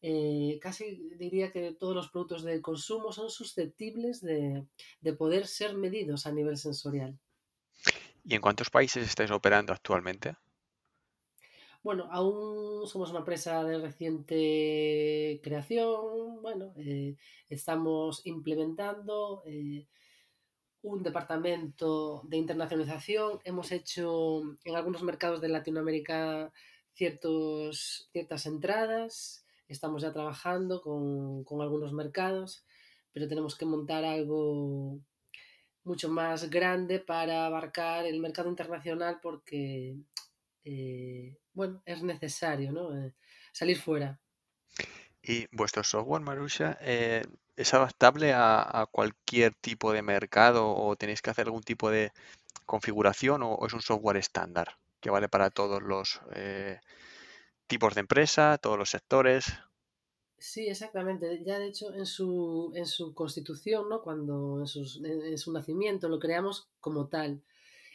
Eh, 0.03 0.59
casi 0.61 1.09
diría 1.17 1.51
que 1.51 1.73
todos 1.73 1.95
los 1.95 2.11
productos 2.11 2.45
de 2.45 2.61
consumo 2.61 3.13
son 3.13 3.31
susceptibles 3.31 4.21
de, 4.21 4.67
de, 5.01 5.13
poder 5.15 5.47
ser 5.47 5.75
medidos 5.75 6.27
a 6.27 6.33
nivel 6.33 6.59
sensorial. 6.59 7.19
¿Y 8.23 8.35
en 8.35 8.43
cuántos 8.43 8.69
países 8.69 9.07
estáis 9.07 9.31
operando 9.31 9.73
actualmente? 9.73 10.37
Bueno, 11.87 12.09
aún 12.11 12.85
somos 12.89 13.11
una 13.11 13.21
empresa 13.21 13.63
de 13.63 13.79
reciente 13.79 15.41
creación. 15.41 16.43
Bueno, 16.43 16.73
eh, 16.79 17.15
estamos 17.49 18.27
implementando 18.27 19.45
eh, 19.47 19.87
un 20.83 21.05
departamento 21.05 22.23
de 22.25 22.39
internacionalización. 22.39 23.39
Hemos 23.45 23.71
hecho 23.71 24.41
en 24.65 24.75
algunos 24.75 25.05
mercados 25.05 25.41
de 25.41 25.49
Latinoamérica 25.49 26.53
ciertos, 26.93 28.09
ciertas 28.11 28.47
entradas. 28.47 29.47
Estamos 29.69 30.03
ya 30.03 30.13
trabajando 30.13 30.83
con, 30.83 31.45
con 31.45 31.63
algunos 31.63 31.93
mercados, 31.93 32.65
pero 33.13 33.29
tenemos 33.29 33.55
que 33.55 33.65
montar 33.65 34.05
algo 34.05 34.99
mucho 35.85 36.09
más 36.09 36.51
grande 36.51 36.99
para 36.99 37.47
abarcar 37.47 38.07
el 38.07 38.19
mercado 38.19 38.49
internacional 38.49 39.21
porque 39.23 39.97
eh, 40.69 41.39
bueno, 41.53 41.81
es 41.87 42.03
necesario, 42.03 42.73
¿no? 42.73 42.93
Eh, 42.99 43.15
salir 43.53 43.79
fuera. 43.79 44.19
¿Y 45.23 45.47
vuestro 45.53 45.85
software, 45.85 46.23
Marusha, 46.23 46.77
eh, 46.81 47.23
es 47.55 47.73
adaptable 47.73 48.33
a, 48.35 48.89
cualquier 48.91 49.55
tipo 49.55 49.93
de 49.93 50.03
mercado 50.03 50.69
o 50.75 50.97
tenéis 50.97 51.23
que 51.23 51.31
hacer 51.31 51.47
algún 51.47 51.63
tipo 51.63 51.89
de 51.91 52.11
configuración 52.65 53.45
o, 53.45 53.65
es 53.65 53.75
un 53.75 53.81
software 53.81 54.17
estándar 54.17 54.77
que 55.01 55.11
vale 55.11 55.29
para 55.29 55.51
todos 55.51 55.83
los 55.83 56.21
tipos 57.69 57.95
de 57.95 58.01
empresa, 58.01 58.59
todos 58.59 58.77
los 58.77 58.91
sectores? 58.91 59.47
Sí, 60.37 60.67
exactamente. 60.69 61.45
Ya 61.45 61.61
de 61.61 61.69
hecho 61.69 61.95
en 61.95 62.07
su, 62.07 62.73
en 62.75 62.87
su 62.87 63.15
constitución, 63.15 63.89
¿no? 63.89 64.03
Cuando 64.03 64.65
en 64.65 65.39
su 65.39 65.53
nacimiento 65.53 66.09
lo 66.09 66.19
creamos 66.19 66.69
como 66.81 67.07
tal 67.07 67.41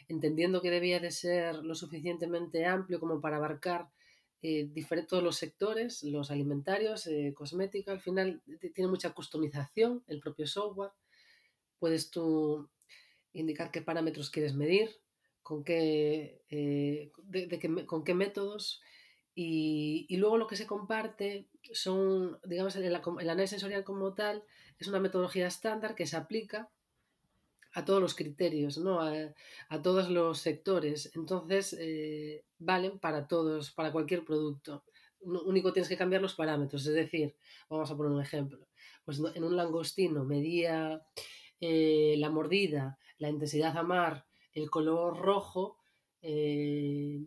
entendiendo 0.08 0.60
que 0.62 0.70
debía 0.70 1.00
de 1.00 1.10
ser 1.10 1.56
lo 1.56 1.74
suficientemente 1.74 2.66
amplio 2.66 3.00
como 3.00 3.20
para 3.20 3.36
abarcar 3.36 3.88
eh, 4.42 4.68
todos 5.08 5.22
los 5.22 5.36
sectores, 5.36 6.02
los 6.02 6.30
alimentarios, 6.30 7.06
eh, 7.06 7.32
cosmética, 7.34 7.92
al 7.92 8.00
final 8.00 8.42
tiene 8.74 8.90
mucha 8.90 9.12
customización 9.12 10.02
el 10.08 10.20
propio 10.20 10.46
software. 10.46 10.90
Puedes 11.78 12.10
tú 12.10 12.68
indicar 13.32 13.70
qué 13.70 13.82
parámetros 13.82 14.30
quieres 14.30 14.54
medir, 14.54 14.90
con 15.42 15.64
qué, 15.64 16.42
eh, 16.50 17.10
con 17.86 18.04
qué 18.04 18.14
métodos 18.14 18.80
y, 19.34 20.14
luego 20.16 20.36
lo 20.36 20.46
que 20.46 20.56
se 20.56 20.66
comparte 20.66 21.48
son, 21.72 22.38
digamos, 22.44 22.76
el, 22.76 22.84
el 22.84 22.96
análisis 22.96 23.50
sensorial 23.50 23.84
como 23.84 24.12
tal 24.14 24.44
es 24.78 24.88
una 24.88 25.00
metodología 25.00 25.46
estándar 25.46 25.94
que 25.94 26.06
se 26.06 26.16
aplica 26.16 26.70
a 27.74 27.84
todos 27.84 28.00
los 28.00 28.14
criterios, 28.14 28.78
¿no? 28.78 29.00
a, 29.00 29.82
todos 29.82 30.10
los 30.10 30.38
sectores. 30.38 31.10
Entonces, 31.14 31.76
eh, 31.78 32.44
valen 32.58 32.98
para 32.98 33.26
todos, 33.26 33.70
para 33.70 33.92
cualquier 33.92 34.24
producto. 34.24 34.84
único 35.20 35.72
tienes 35.72 35.88
que 35.88 35.96
cambiar 35.96 36.22
los 36.22 36.34
parámetros. 36.34 36.86
Es 36.86 36.94
decir, 36.94 37.34
vamos 37.68 37.90
a 37.90 37.96
poner 37.96 38.12
un 38.12 38.20
ejemplo. 38.20 38.66
Pues 39.04 39.20
en 39.34 39.44
un 39.44 39.56
langostino 39.56 40.24
medía 40.24 41.02
eh, 41.60 42.14
la 42.18 42.30
mordida, 42.30 42.98
la 43.18 43.30
intensidad 43.30 43.76
a 43.76 43.82
mar, 43.82 44.26
el 44.52 44.70
color 44.70 45.18
rojo. 45.18 45.78
Eh, 46.20 47.24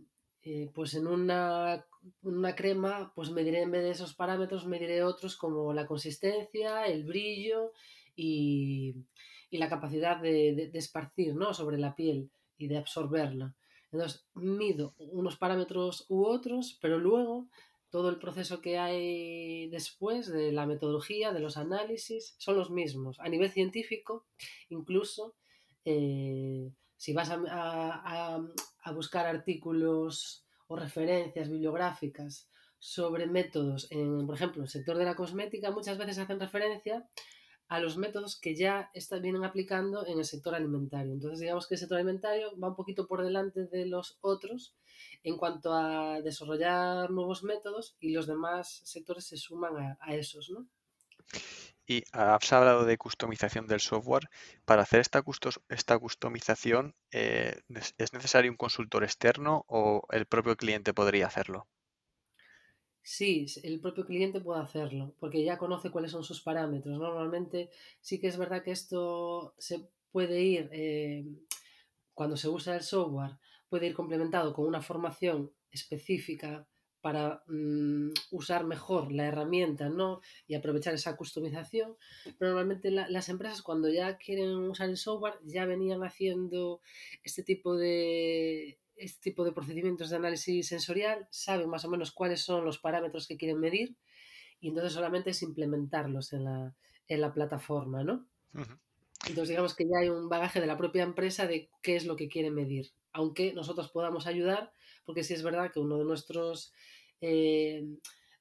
pues 0.75 0.93
en 0.93 1.07
una, 1.07 1.87
una, 2.21 2.55
crema, 2.55 3.11
pues 3.15 3.31
mediré 3.31 3.63
en 3.63 3.71
vez 3.71 3.81
de 3.81 3.89
esos 3.89 4.13
parámetros, 4.13 4.67
mediré 4.67 5.03
otros 5.03 5.35
como 5.37 5.73
la 5.73 5.87
consistencia, 5.87 6.85
el 6.85 7.03
brillo 7.03 7.71
y, 8.15 8.93
y 9.49 9.57
la 9.57 9.69
capacidad 9.69 10.17
de, 10.17 10.71
esparcir 10.73 11.35
¿no? 11.35 11.53
sobre 11.53 11.77
la 11.77 11.95
piel 11.95 12.29
y 12.57 12.67
de 12.67 12.77
absorberla. 12.77 13.53
Entonces, 13.91 14.25
mido 14.33 14.93
unos 14.97 15.37
parámetros 15.37 16.05
u 16.09 16.25
otros, 16.25 16.77
pero 16.81 16.99
luego 16.99 17.47
todo 17.89 18.09
el 18.09 18.19
proceso 18.19 18.59
que 18.59 18.77
hay 18.77 19.69
después 19.69 20.29
de 20.29 20.51
la 20.51 20.65
metodología, 20.65 21.31
de 21.31 21.39
los 21.39 21.55
análisis, 21.55 22.35
son 22.37 22.57
los 22.57 22.69
mismos. 22.69 23.17
A 23.21 23.29
nivel 23.29 23.51
científico, 23.51 24.25
incluso, 24.69 25.35
eh, 25.85 26.73
si 26.97 27.13
vas 27.13 27.29
a, 27.31 28.41
buscar 28.93 29.25
artículos 29.27 30.45
o 30.67 30.75
referencias 30.75 31.49
bibliográficas 31.49 32.49
sobre 32.79 33.27
métodos, 33.27 33.87
en, 33.91 34.25
por 34.25 34.35
ejemplo, 34.35 34.63
el 34.63 34.69
sector 34.69 34.97
de 34.97 35.05
la 35.05 35.15
cosmética, 35.15 35.71
muchas 35.71 35.97
veces 35.97 36.17
hacen 36.17 36.39
referencia 36.39 37.07
a 37.67 37.79
los 37.79 37.97
métodos 37.97 38.39
que 38.39 38.55
ya 38.55 38.91
están, 38.93 39.21
vienen 39.21 39.43
aplicando 39.43 40.05
en 40.05 40.19
el 40.19 40.25
sector 40.25 40.53
alimentario. 40.53 41.13
Entonces, 41.13 41.39
digamos 41.39 41.67
que 41.67 41.75
el 41.75 41.79
sector 41.79 41.97
alimentario 41.97 42.57
va 42.59 42.69
un 42.69 42.75
poquito 42.75 43.07
por 43.07 43.23
delante 43.23 43.65
de 43.65 43.85
los 43.85 44.17
otros 44.21 44.75
en 45.23 45.37
cuanto 45.37 45.73
a 45.73 46.21
desarrollar 46.21 47.09
nuevos 47.09 47.43
métodos 47.43 47.95
y 47.99 48.11
los 48.11 48.27
demás 48.27 48.81
sectores 48.83 49.25
se 49.25 49.37
suman 49.37 49.97
a, 49.99 50.15
esos, 50.15 50.49
¿no? 50.49 50.67
Y 51.87 52.03
has 52.11 52.53
hablado 52.53 52.85
de 52.85 52.97
customización 52.97 53.67
del 53.67 53.79
software. 53.79 54.29
Para 54.65 54.83
hacer 54.83 55.01
esta, 55.01 55.23
esta 55.69 55.99
customización, 55.99 56.95
eh, 57.11 57.61
¿es 57.97 58.13
necesario 58.13 58.51
un 58.51 58.57
consultor 58.57 59.03
externo 59.03 59.65
o 59.67 60.03
el 60.11 60.25
propio 60.25 60.55
cliente 60.55 60.93
podría 60.93 61.27
hacerlo? 61.27 61.67
Sí, 63.07 63.45
el 63.61 63.79
propio 63.79 64.03
cliente 64.03 64.41
puede 64.41 64.61
hacerlo, 64.61 65.13
porque 65.19 65.43
ya 65.43 65.59
conoce 65.59 65.91
cuáles 65.91 66.09
son 66.09 66.23
sus 66.23 66.41
parámetros. 66.41 66.97
Normalmente 66.97 67.69
sí 68.01 68.19
que 68.19 68.25
es 68.25 68.35
verdad 68.35 68.63
que 68.63 68.71
esto 68.71 69.53
se 69.59 69.87
puede 70.11 70.41
ir, 70.41 70.69
eh, 70.71 71.23
cuando 72.15 72.35
se 72.35 72.49
usa 72.49 72.75
el 72.75 72.81
software, 72.81 73.37
puede 73.69 73.85
ir 73.85 73.93
complementado 73.93 74.53
con 74.53 74.65
una 74.65 74.81
formación 74.81 75.51
específica 75.69 76.67
para 77.01 77.43
mm, 77.45 78.09
usar 78.31 78.65
mejor 78.65 79.11
la 79.11 79.27
herramienta 79.27 79.87
¿no? 79.87 80.21
y 80.47 80.55
aprovechar 80.55 80.95
esa 80.95 81.15
customización. 81.15 81.95
Pero 82.39 82.53
normalmente 82.53 82.89
las 82.89 83.29
empresas 83.29 83.61
cuando 83.61 83.87
ya 83.87 84.17
quieren 84.17 84.49
usar 84.49 84.89
el 84.89 84.97
software 84.97 85.35
ya 85.43 85.65
venían 85.65 86.03
haciendo 86.03 86.81
este 87.23 87.43
tipo 87.43 87.75
de 87.75 88.79
este 88.97 89.21
tipo 89.21 89.43
de 89.43 89.51
procedimientos 89.51 90.09
de 90.09 90.15
análisis 90.15 90.67
sensorial, 90.67 91.27
saben 91.31 91.69
más 91.69 91.85
o 91.85 91.89
menos 91.89 92.11
cuáles 92.11 92.41
son 92.41 92.65
los 92.65 92.79
parámetros 92.79 93.27
que 93.27 93.37
quieren 93.37 93.59
medir 93.59 93.95
y 94.59 94.69
entonces 94.69 94.93
solamente 94.93 95.31
es 95.31 95.41
implementarlos 95.41 96.33
en 96.33 96.45
la, 96.45 96.75
en 97.07 97.21
la 97.21 97.33
plataforma, 97.33 98.03
¿no? 98.03 98.25
Entonces 99.27 99.49
digamos 99.49 99.75
que 99.75 99.85
ya 99.85 99.99
hay 100.01 100.09
un 100.09 100.29
bagaje 100.29 100.61
de 100.61 100.67
la 100.67 100.77
propia 100.77 101.03
empresa 101.03 101.47
de 101.47 101.69
qué 101.81 101.95
es 101.95 102.05
lo 102.05 102.15
que 102.15 102.29
quiere 102.29 102.51
medir, 102.51 102.91
aunque 103.11 103.53
nosotros 103.53 103.91
podamos 103.91 104.27
ayudar, 104.27 104.71
porque 105.05 105.23
sí 105.23 105.33
es 105.33 105.43
verdad 105.43 105.71
que 105.71 105.79
uno 105.79 105.97
de 105.97 106.05
nuestros... 106.05 106.73
Eh, 107.21 107.85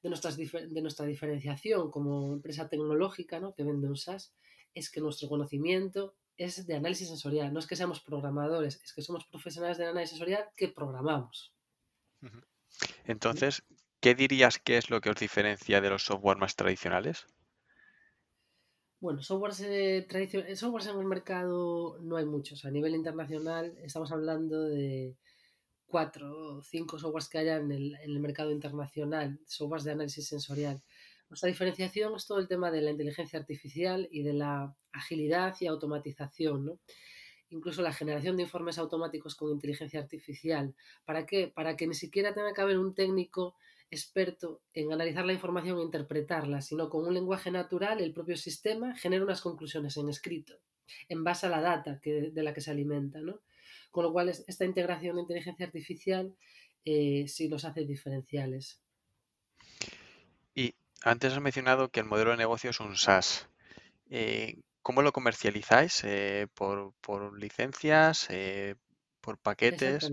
de, 0.03 0.09
nuestras, 0.09 0.37
de 0.37 0.81
nuestra 0.83 1.07
diferenciación 1.07 1.89
como 1.89 2.33
empresa 2.33 2.69
tecnológica 2.69 3.39
¿no? 3.39 3.55
que 3.55 3.63
vende 3.63 3.87
un 3.87 3.97
SaaS 3.97 4.35
es 4.75 4.91
que 4.91 5.01
nuestro 5.01 5.27
conocimiento 5.27 6.13
es 6.37 6.65
de 6.65 6.75
análisis 6.75 7.07
sensorial. 7.07 7.53
No 7.53 7.59
es 7.59 7.67
que 7.67 7.75
seamos 7.75 8.01
programadores, 8.01 8.81
es 8.83 8.93
que 8.93 9.01
somos 9.01 9.25
profesionales 9.25 9.77
de 9.77 9.85
análisis 9.85 10.11
sensorial 10.11 10.45
que 10.55 10.67
programamos. 10.67 11.53
Entonces, 13.05 13.63
¿qué 13.99 14.15
dirías 14.15 14.59
que 14.59 14.77
es 14.77 14.89
lo 14.89 15.01
que 15.01 15.09
os 15.09 15.17
diferencia 15.17 15.81
de 15.81 15.89
los 15.89 16.03
software 16.03 16.37
más 16.37 16.55
tradicionales? 16.55 17.25
Bueno, 18.99 19.21
softwares, 19.21 19.61
eh, 19.61 20.55
softwares 20.55 20.87
en 20.87 20.97
el 20.97 21.05
mercado 21.05 21.99
no 22.01 22.17
hay 22.17 22.25
muchos. 22.25 22.65
A 22.65 22.71
nivel 22.71 22.95
internacional 22.95 23.77
estamos 23.83 24.11
hablando 24.11 24.63
de 24.63 25.15
cuatro 25.85 26.57
o 26.57 26.63
cinco 26.63 26.97
softwares 26.97 27.29
que 27.29 27.37
haya 27.37 27.57
en 27.57 27.71
el, 27.71 27.95
en 27.95 28.11
el 28.11 28.19
mercado 28.19 28.51
internacional, 28.51 29.39
softwares 29.45 29.83
de 29.83 29.91
análisis 29.91 30.27
sensorial. 30.27 30.81
Nuestra 31.29 31.49
diferenciación 31.49 32.15
es 32.15 32.27
todo 32.27 32.39
el 32.39 32.47
tema 32.47 32.71
de 32.71 32.81
la 32.81 32.91
inteligencia 32.91 33.39
artificial 33.39 34.07
y 34.11 34.23
de 34.23 34.33
la 34.33 34.75
agilidad 34.91 35.55
y 35.59 35.67
automatización, 35.67 36.65
¿no? 36.65 36.79
Incluso 37.49 37.81
la 37.81 37.93
generación 37.93 38.37
de 38.37 38.43
informes 38.43 38.77
automáticos 38.77 39.35
con 39.35 39.51
inteligencia 39.51 39.99
artificial. 39.99 40.75
¿Para 41.05 41.25
qué? 41.25 41.47
Para 41.47 41.75
que 41.75 41.87
ni 41.87 41.93
siquiera 41.93 42.33
tenga 42.33 42.53
que 42.53 42.61
haber 42.61 42.79
un 42.79 42.93
técnico 42.93 43.55
experto 43.91 44.61
en 44.73 44.91
analizar 44.91 45.25
la 45.25 45.33
información 45.33 45.79
e 45.79 45.83
interpretarla, 45.83 46.61
sino 46.61 46.89
con 46.89 47.05
un 47.05 47.13
lenguaje 47.13 47.51
natural 47.51 48.01
el 48.01 48.13
propio 48.13 48.35
sistema 48.35 48.95
genera 48.95 49.23
unas 49.23 49.41
conclusiones 49.41 49.95
en 49.97 50.09
escrito, 50.09 50.55
en 51.07 51.23
base 51.23 51.45
a 51.45 51.49
la 51.49 51.61
data 51.61 51.99
que, 52.01 52.31
de 52.31 52.43
la 52.43 52.53
que 52.53 52.61
se 52.61 52.71
alimenta. 52.71 53.19
¿no? 53.21 53.41
Con 53.91 54.03
lo 54.03 54.11
cual, 54.11 54.29
esta 54.29 54.65
integración 54.65 55.15
de 55.15 55.21
inteligencia 55.21 55.65
artificial 55.65 56.35
eh, 56.83 57.25
sí 57.27 57.47
los 57.47 57.63
hace 57.65 57.85
diferenciales. 57.85 58.81
Antes 61.03 61.33
has 61.33 61.41
mencionado 61.41 61.89
que 61.89 61.99
el 61.99 62.05
modelo 62.05 62.31
de 62.31 62.37
negocio 62.37 62.69
es 62.69 62.79
un 62.79 62.95
SaaS. 62.95 63.47
Eh, 64.09 64.61
¿Cómo 64.81 65.01
lo 65.01 65.11
comercializáis? 65.11 66.03
Eh, 66.03 66.47
¿por, 66.53 66.93
por, 67.01 67.37
licencias? 67.39 68.27
Eh, 68.29 68.75
¿Por 69.21 69.37
paquetes? 69.37 70.11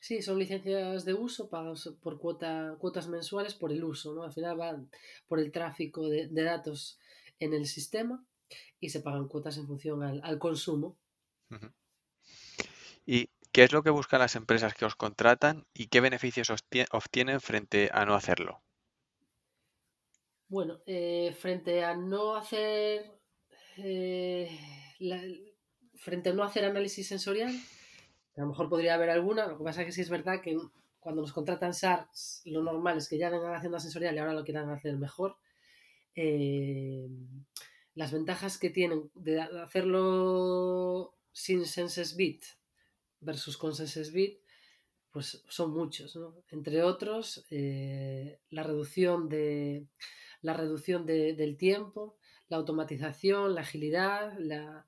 Sí, 0.00 0.22
son 0.22 0.38
licencias 0.38 1.04
de 1.04 1.14
uso 1.14 1.48
pagadas 1.48 1.90
por 2.02 2.18
cuota, 2.18 2.76
cuotas 2.78 3.08
mensuales 3.08 3.54
por 3.54 3.72
el 3.72 3.84
uso, 3.84 4.14
¿no? 4.14 4.22
Al 4.22 4.32
final 4.32 4.56
van 4.56 4.90
por 5.28 5.38
el 5.38 5.52
tráfico 5.52 6.08
de, 6.08 6.28
datos 6.28 6.98
en 7.38 7.52
el 7.52 7.66
sistema 7.66 8.24
y 8.80 8.90
se 8.90 9.00
pagan 9.00 9.28
cuotas 9.28 9.58
en 9.58 9.66
función 9.66 10.02
al, 10.02 10.38
consumo. 10.38 10.96
¿Y 13.04 13.28
qué 13.52 13.64
es 13.64 13.72
lo 13.72 13.82
que 13.82 13.90
buscan 13.90 14.20
las 14.20 14.36
empresas 14.36 14.74
que 14.74 14.86
os 14.86 14.96
contratan 14.96 15.66
y 15.74 15.88
qué 15.88 16.00
beneficios 16.00 16.48
obtienen 16.90 17.40
frente 17.40 17.90
a 17.92 18.06
no 18.06 18.14
hacerlo? 18.14 18.62
Bueno, 20.52 20.82
eh, 20.84 21.34
frente 21.40 21.82
a 21.82 21.96
no 21.96 22.36
hacer 22.36 23.10
eh, 23.78 24.50
frente 25.94 26.28
a 26.28 26.34
no 26.34 26.44
hacer 26.44 26.66
análisis 26.66 27.08
sensorial, 27.08 27.58
a 28.36 28.40
lo 28.42 28.48
mejor 28.48 28.68
podría 28.68 28.92
haber 28.92 29.08
alguna, 29.08 29.46
lo 29.46 29.56
que 29.56 29.64
pasa 29.64 29.80
es 29.80 29.86
que 29.86 29.92
sí 29.92 30.02
es 30.02 30.10
verdad 30.10 30.42
que 30.42 30.58
cuando 31.00 31.22
nos 31.22 31.32
contratan 31.32 31.72
SARS, 31.72 32.42
lo 32.44 32.62
normal 32.62 32.98
es 32.98 33.08
que 33.08 33.16
ya 33.16 33.30
vengan 33.30 33.54
haciendo 33.54 33.80
sensorial 33.80 34.14
y 34.14 34.18
ahora 34.18 34.34
lo 34.34 34.44
quieran 34.44 34.68
hacer 34.68 34.94
mejor. 34.98 35.38
Eh, 36.14 37.08
las 37.94 38.12
ventajas 38.12 38.58
que 38.58 38.68
tienen 38.68 39.10
de 39.14 39.40
hacerlo 39.40 41.14
sin 41.32 41.64
Senses 41.64 42.14
Bit 42.14 42.44
versus 43.20 43.56
con 43.56 43.74
Senses 43.74 44.12
Bit, 44.12 44.38
pues 45.12 45.42
son 45.48 45.70
muchos, 45.72 46.18
Entre 46.50 46.82
otros, 46.82 47.46
la 47.48 48.62
reducción, 48.62 49.30
de, 49.30 49.86
la 50.42 50.52
reducción 50.52 51.06
del 51.06 51.56
tiempo, 51.56 52.16
la 52.48 52.58
automatización, 52.58 53.54
la 53.54 53.62
agilidad, 53.62 54.36
la, 54.38 54.86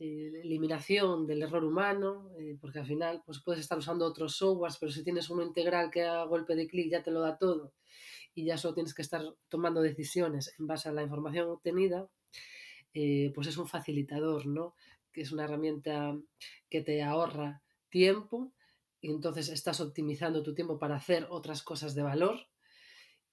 eh, 0.00 0.40
eliminación 0.42 1.24
del 1.24 1.42
error 1.42 1.64
humano, 1.64 2.32
eh, 2.36 2.58
porque 2.60 2.80
al 2.80 2.86
final 2.86 3.22
pues 3.24 3.40
puedes 3.40 3.60
estar 3.60 3.78
usando 3.78 4.04
otros 4.04 4.36
softwares, 4.36 4.76
pero 4.78 4.90
si 4.90 5.04
tienes 5.04 5.30
uno 5.30 5.44
integral 5.44 5.88
que 5.88 6.02
a 6.02 6.24
golpe 6.24 6.56
de 6.56 6.66
clic 6.66 6.90
ya 6.90 7.02
te 7.02 7.12
lo 7.12 7.20
da 7.20 7.38
todo 7.38 7.72
y 8.34 8.44
ya 8.44 8.58
solo 8.58 8.74
tienes 8.74 8.92
que 8.92 9.02
estar 9.02 9.22
tomando 9.48 9.80
decisiones 9.80 10.52
en 10.58 10.66
base 10.66 10.88
a 10.88 10.92
la 10.92 11.02
información 11.02 11.48
obtenida, 11.48 12.08
eh, 12.92 13.30
pues 13.36 13.46
es 13.46 13.56
un 13.56 13.68
facilitador, 13.68 14.46
¿no? 14.46 14.74
Que 15.12 15.20
es 15.20 15.30
una 15.30 15.44
herramienta 15.44 16.18
que 16.68 16.80
te 16.80 17.04
ahorra 17.04 17.62
tiempo 17.88 18.52
y 19.00 19.10
entonces 19.10 19.48
estás 19.48 19.80
optimizando 19.80 20.42
tu 20.42 20.54
tiempo 20.54 20.78
para 20.80 20.96
hacer 20.96 21.28
otras 21.30 21.62
cosas 21.62 21.94
de 21.94 22.02
valor 22.02 22.48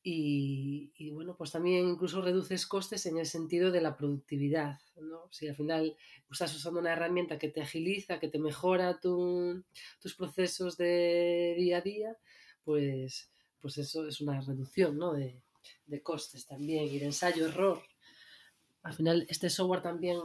y, 0.03 1.11
bueno, 1.11 1.35
pues 1.37 1.51
también 1.51 1.87
incluso 1.87 2.21
reduces 2.21 2.65
costes 2.65 3.05
en 3.05 3.17
el 3.17 3.25
sentido 3.25 3.71
de 3.71 3.81
la 3.81 3.95
productividad, 3.95 4.79
¿no? 4.99 5.27
Si 5.31 5.47
al 5.47 5.55
final 5.55 5.95
estás 6.31 6.55
usando 6.55 6.79
una 6.79 6.93
herramienta 6.93 7.37
que 7.37 7.49
te 7.49 7.61
agiliza, 7.61 8.19
que 8.19 8.27
te 8.27 8.39
mejora 8.39 8.99
tus 8.99 9.63
procesos 10.17 10.77
de 10.77 11.53
día 11.57 11.77
a 11.77 11.81
día, 11.81 12.17
pues, 12.63 13.29
pues 13.59 13.77
eso 13.77 14.07
es 14.07 14.21
una 14.21 14.41
reducción, 14.41 14.97
¿no? 14.97 15.13
De, 15.13 15.41
de 15.85 16.01
costes 16.01 16.45
también 16.45 16.85
y 16.85 16.99
de 16.99 17.05
ensayo-error. 17.05 17.81
Al 18.83 18.93
final 18.93 19.25
este 19.29 19.49
software 19.49 19.81
también 19.81 20.19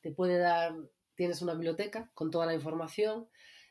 te 0.00 0.10
puede 0.12 0.38
dar, 0.38 0.74
tienes 1.14 1.42
una 1.42 1.52
biblioteca 1.52 2.10
con 2.14 2.30
toda 2.30 2.46
la 2.46 2.54
información, 2.54 3.28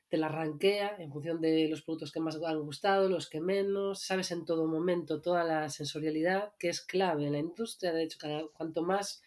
te 0.09 0.17
la 0.17 0.27
ranquea 0.27 0.95
en 0.97 1.11
función 1.11 1.39
de 1.39 1.67
los 1.69 1.83
productos 1.83 2.11
que 2.11 2.19
más 2.19 2.37
han 2.43 2.61
gustado, 2.61 3.07
los 3.09 3.29
que 3.29 3.39
menos, 3.39 4.01
sabes 4.01 4.31
en 4.31 4.43
todo 4.43 4.65
momento 4.65 5.21
toda 5.21 5.43
la 5.43 5.69
sensorialidad 5.69 6.53
que 6.57 6.69
es 6.69 6.81
clave 6.81 7.27
en 7.27 7.33
la 7.33 7.39
industria, 7.39 7.93
de 7.93 8.03
hecho, 8.03 8.17
cada, 8.19 8.47
cuanto 8.49 8.81
más 8.81 9.21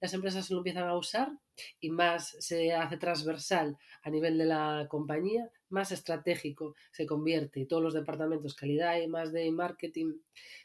las 0.00 0.14
empresas 0.14 0.50
lo 0.50 0.58
empiezan 0.58 0.88
a 0.88 0.96
usar 0.96 1.30
y 1.78 1.90
más 1.90 2.34
se 2.40 2.72
hace 2.72 2.96
transversal 2.96 3.76
a 4.02 4.10
nivel 4.10 4.36
de 4.36 4.46
la 4.46 4.86
compañía, 4.90 5.48
más 5.68 5.92
estratégico 5.92 6.74
se 6.90 7.06
convierte 7.06 7.60
y 7.60 7.66
todos 7.66 7.84
los 7.84 7.94
departamentos 7.94 8.56
calidad 8.56 9.00
y 9.00 9.06
más 9.06 9.32
de 9.32 9.48
marketing 9.52 10.14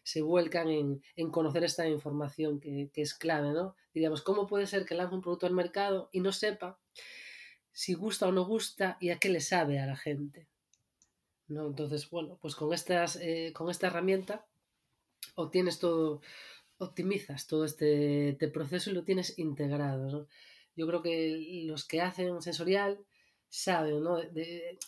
se 0.01 0.23
vuelcan 0.23 0.69
en, 0.69 1.29
conocer 1.29 1.63
esta 1.63 1.87
información 1.87 2.59
que, 2.59 2.89
que, 2.91 3.03
es 3.03 3.13
clave, 3.13 3.51
¿no? 3.51 3.75
Diríamos, 3.93 4.23
¿cómo 4.23 4.47
puede 4.47 4.65
ser 4.65 4.85
que 4.85 4.95
lance 4.95 5.13
un 5.13 5.21
producto 5.21 5.45
al 5.45 5.53
mercado 5.53 6.09
y 6.11 6.21
no 6.21 6.31
sepa 6.31 6.79
si 7.77 7.93
gusta 7.93 8.27
o 8.27 8.31
no 8.31 8.43
gusta 8.43 8.97
y 8.99 9.11
a 9.11 9.19
qué 9.19 9.29
le 9.29 9.39
sabe 9.39 9.77
a 9.77 9.85
la 9.85 9.95
gente. 9.95 10.47
¿no? 11.47 11.67
Entonces, 11.67 12.09
bueno, 12.09 12.39
pues 12.41 12.55
con, 12.55 12.73
estas, 12.73 13.17
eh, 13.17 13.53
con 13.53 13.69
esta 13.69 13.85
herramienta 13.85 14.47
obtienes 15.35 15.77
todo, 15.77 16.21
optimizas 16.79 17.45
todo 17.45 17.65
este, 17.65 18.29
este 18.29 18.47
proceso 18.47 18.89
y 18.89 18.93
lo 18.93 19.03
tienes 19.03 19.37
integrado. 19.37 20.27
Yo 20.75 20.87
creo 20.87 21.03
que 21.03 21.65
los 21.67 21.85
que 21.85 22.01
hacen 22.01 22.41
sensorial 22.41 23.05
saben 23.47 24.03
¿no? 24.03 24.17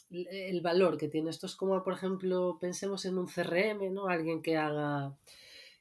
el 0.10 0.62
valor 0.62 0.98
que 0.98 1.10
tiene. 1.10 1.30
Esto 1.30 1.46
es 1.46 1.56
como, 1.56 1.84
por 1.84 1.94
ejemplo, 1.94 2.58
pensemos 2.60 3.06
en 3.06 3.20
un 3.20 3.28
CRM, 3.28 3.94
¿no? 3.94 4.08
alguien 4.08 4.42
que 4.42 4.58
haga 4.58 5.16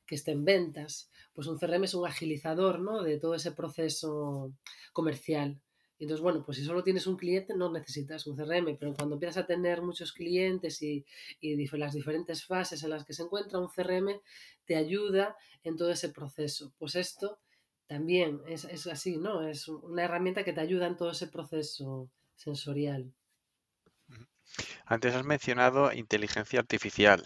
que 0.05 0.15
esté 0.15 0.33
en 0.33 0.45
ventas. 0.45 1.11
Pues 1.33 1.47
un 1.47 1.59
CRM 1.59 1.85
es 1.85 1.95
un 1.95 2.07
agilizador 2.07 2.81
¿no? 2.81 3.03
de 3.03 3.19
todo 3.19 3.35
ese 3.35 3.53
proceso 3.53 4.53
comercial. 4.93 5.59
Y 5.99 6.05
entonces, 6.05 6.23
bueno, 6.23 6.45
pues 6.45 6.59
si 6.59 6.65
solo 6.65 6.85
tienes 6.85 7.07
un 7.07 7.17
cliente 7.17 7.57
no 7.57 7.71
necesitas 7.71 8.27
un 8.27 8.37
CRM, 8.37 8.77
pero 8.79 8.95
cuando 8.95 9.17
empiezas 9.17 9.39
a 9.39 9.47
tener 9.47 9.83
muchos 9.83 10.13
clientes 10.13 10.81
y, 10.83 11.05
las 11.73 11.93
diferentes 11.93 12.45
fases 12.45 12.83
en 12.83 12.91
las 12.91 13.05
que 13.05 13.13
se 13.13 13.23
encuentra 13.23 13.59
un 13.59 13.69
CRM, 13.69 14.21
te 14.65 14.77
ayuda 14.77 15.37
en 15.65 15.77
todo 15.77 15.91
ese 15.91 16.11
proceso. 16.11 16.73
Pues 16.79 16.95
esto 16.95 17.41
también 17.87 18.41
es, 18.47 18.65
es 18.65 18.87
así, 18.87 19.17
¿no? 19.17 19.47
Es 19.47 19.69
una 19.69 20.05
herramienta 20.05 20.45
que 20.45 20.53
te 20.53 20.61
ayuda 20.61 20.87
en 20.87 20.97
todo 20.97 21.11
ese 21.11 21.27
proceso 21.27 22.11
sensorial. 22.37 23.13
Antes 24.87 25.15
has 25.15 25.25
mencionado 25.25 25.93
inteligencia 25.93 26.61
artificial 26.61 27.23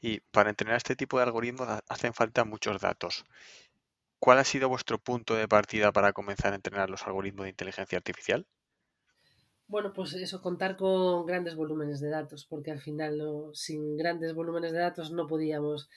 y 0.00 0.20
para 0.20 0.50
entrenar 0.50 0.76
este 0.76 0.96
tipo 0.96 1.18
de 1.18 1.24
algoritmos 1.24 1.68
hacen 1.88 2.14
falta 2.14 2.44
muchos 2.44 2.80
datos. 2.80 3.24
¿Cuál 4.22 4.38
ha 4.38 4.44
sido 4.44 4.68
vuestro 4.68 5.00
punto 5.00 5.34
de 5.34 5.48
partida 5.48 5.90
para 5.90 6.12
comenzar 6.12 6.52
a 6.52 6.54
entrenar 6.54 6.88
los 6.88 7.04
algoritmos 7.08 7.42
de 7.42 7.50
inteligencia 7.50 7.98
artificial? 7.98 8.46
Bueno, 9.66 9.92
pues 9.92 10.14
eso, 10.14 10.40
contar 10.40 10.76
con 10.76 11.26
grandes 11.26 11.56
volúmenes 11.56 11.98
de 11.98 12.08
datos, 12.08 12.46
porque 12.46 12.70
al 12.70 12.78
final 12.78 13.20
sin 13.52 13.96
grandes 13.96 14.32
volúmenes 14.32 14.70
de 14.70 14.78
datos 14.78 15.10
no 15.10 15.26
podíamos, 15.26 15.90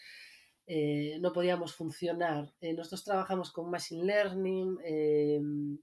eh, 0.66 1.20
no 1.22 1.34
podíamos 1.34 1.76
funcionar. 1.76 2.52
Eh, 2.62 2.74
nosotros 2.74 3.04
trabajamos 3.04 3.52
con 3.52 3.70
Machine 3.70 4.06
Learning 4.06 4.80
em, 4.84 5.78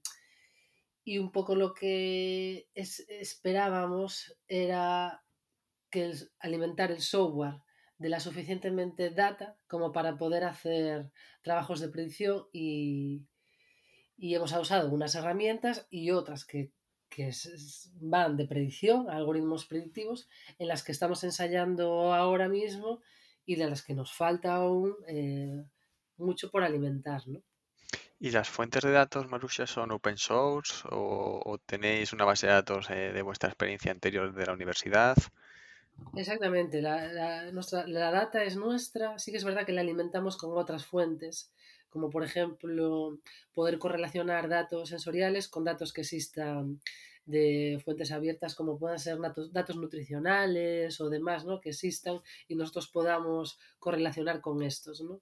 y 1.05 1.19
un 1.19 1.31
poco 1.31 1.55
lo 1.55 1.73
que 1.73 2.67
esperábamos 2.73 4.35
era 4.49 5.23
que 5.89 6.11
alimentar 6.41 6.91
el 6.91 6.99
software 6.99 7.62
de 8.03 8.09
la 8.09 8.19
suficientemente 8.19 9.11
data 9.11 9.55
como 9.65 9.93
para 9.93 10.17
poder 10.17 10.43
hacer 10.43 11.09
trabajos 11.41 11.79
de 11.79 11.87
predicción 11.87 12.47
y, 12.51 13.25
hemos 14.17 14.51
usado 14.51 14.89
unas 14.91 15.15
herramientas 15.15 15.87
y 15.89 16.11
otras 16.11 16.43
que, 16.43 16.71
van 18.01 18.35
de 18.35 18.45
predicción, 18.45 19.09
algoritmos 19.09 19.65
predictivos, 19.65 20.27
en 20.59 20.67
las 20.67 20.83
que 20.83 20.91
estamos 20.91 21.23
ensayando 21.23 22.13
ahora 22.13 22.49
mismo 22.49 22.99
y 23.45 23.55
de 23.55 23.69
las 23.69 23.83
que 23.83 23.93
nos 23.93 24.11
falta 24.11 24.55
aún 24.55 24.95
eh, 25.07 25.63
mucho 26.17 26.51
por 26.51 26.63
alimentar. 26.63 27.21
¿Y 28.19 28.31
las 28.31 28.49
fuentes 28.49 28.83
de 28.83 28.91
datos, 28.91 29.29
Marusha, 29.29 29.65
son 29.65 29.91
open 29.91 30.17
source 30.17 30.83
o, 30.89 31.57
tenéis 31.65 32.11
una 32.11 32.25
base 32.25 32.47
de 32.47 32.53
datos 32.53 32.89
eh, 32.89 33.13
de 33.13 33.21
vuestra 33.21 33.47
experiencia 33.47 33.93
anterior 33.93 34.33
de 34.33 34.45
la 34.45 34.51
universidad? 34.51 35.15
Exactamente, 36.15 36.81
la, 36.81 37.51
nuestra, 37.51 37.87
la 37.87 38.11
data 38.11 38.43
es 38.43 38.55
nuestra, 38.55 39.17
sí 39.17 39.31
que 39.31 39.37
es 39.37 39.43
verdad 39.43 39.65
que 39.65 39.71
la 39.71 39.81
alimentamos 39.81 40.37
con 40.37 40.55
otras 40.57 40.85
fuentes, 40.85 41.51
como 41.89 42.09
por 42.09 42.23
ejemplo 42.23 43.17
poder 43.53 43.79
correlacionar 43.79 44.47
datos 44.47 44.89
sensoriales 44.89 45.47
con 45.47 45.63
datos 45.63 45.91
que 45.91 46.01
existan 46.01 46.79
de 47.25 47.81
fuentes 47.83 48.11
abiertas 48.11 48.55
como 48.55 48.77
puedan 48.77 48.99
ser 48.99 49.19
datos, 49.19 49.53
datos 49.53 49.75
nutricionales 49.77 50.99
o 50.99 51.09
demás, 51.09 51.45
¿no? 51.45 51.61
que 51.61 51.69
existan 51.69 52.19
y 52.47 52.55
nosotros 52.55 52.89
podamos 52.89 53.57
correlacionar 53.79 54.41
con 54.41 54.61
estos. 54.61 55.01
¿no? 55.01 55.21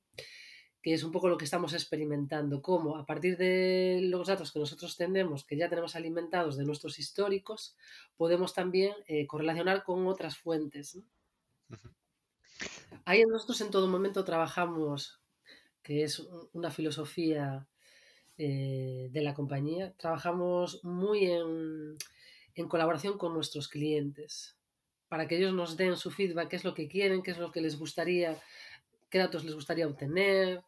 Que 0.81 0.93
es 0.93 1.03
un 1.03 1.11
poco 1.11 1.29
lo 1.29 1.37
que 1.37 1.45
estamos 1.45 1.73
experimentando, 1.73 2.61
cómo 2.61 2.97
a 2.97 3.05
partir 3.05 3.37
de 3.37 3.99
los 4.03 4.27
datos 4.27 4.51
que 4.51 4.59
nosotros 4.59 4.97
tenemos, 4.97 5.45
que 5.45 5.55
ya 5.55 5.69
tenemos 5.69 5.95
alimentados 5.95 6.57
de 6.57 6.65
nuestros 6.65 6.97
históricos, 6.97 7.75
podemos 8.17 8.53
también 8.53 8.93
eh, 9.05 9.27
correlacionar 9.27 9.83
con 9.83 10.07
otras 10.07 10.37
fuentes. 10.37 10.97
Ahí 13.05 13.23
nosotros 13.25 13.61
en 13.61 13.69
todo 13.69 13.87
momento 13.87 14.25
trabajamos, 14.25 15.21
que 15.83 16.03
es 16.03 16.19
una 16.53 16.71
filosofía 16.71 17.67
eh, 18.37 19.09
de 19.11 19.21
la 19.21 19.35
compañía, 19.35 19.93
trabajamos 19.97 20.83
muy 20.83 21.25
en, 21.25 21.95
en 22.55 22.67
colaboración 22.67 23.19
con 23.19 23.35
nuestros 23.35 23.67
clientes, 23.67 24.57
para 25.09 25.27
que 25.27 25.37
ellos 25.37 25.53
nos 25.53 25.77
den 25.77 25.95
su 25.95 26.09
feedback, 26.09 26.49
qué 26.49 26.55
es 26.55 26.63
lo 26.63 26.73
que 26.73 26.87
quieren, 26.87 27.21
qué 27.21 27.31
es 27.31 27.37
lo 27.37 27.51
que 27.51 27.61
les 27.61 27.77
gustaría 27.77 28.41
qué 29.11 29.19
datos 29.19 29.43
les 29.43 29.53
gustaría 29.53 29.85
obtener, 29.85 30.63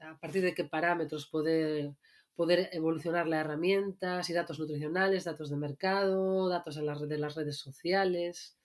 a 0.00 0.18
partir 0.18 0.42
de 0.42 0.54
qué 0.54 0.64
parámetros 0.64 1.26
poder, 1.26 1.94
poder 2.34 2.68
evolucionar 2.72 3.26
la 3.26 3.40
herramienta, 3.40 4.22
si 4.22 4.32
datos 4.32 4.58
nutricionales, 4.58 5.24
datos 5.24 5.50
de 5.50 5.56
mercado, 5.56 6.48
datos 6.48 6.76
en 6.76 6.86
las, 6.86 7.08
de 7.08 7.18
las 7.18 7.34
redes 7.34 7.58
sociales. 7.58 8.56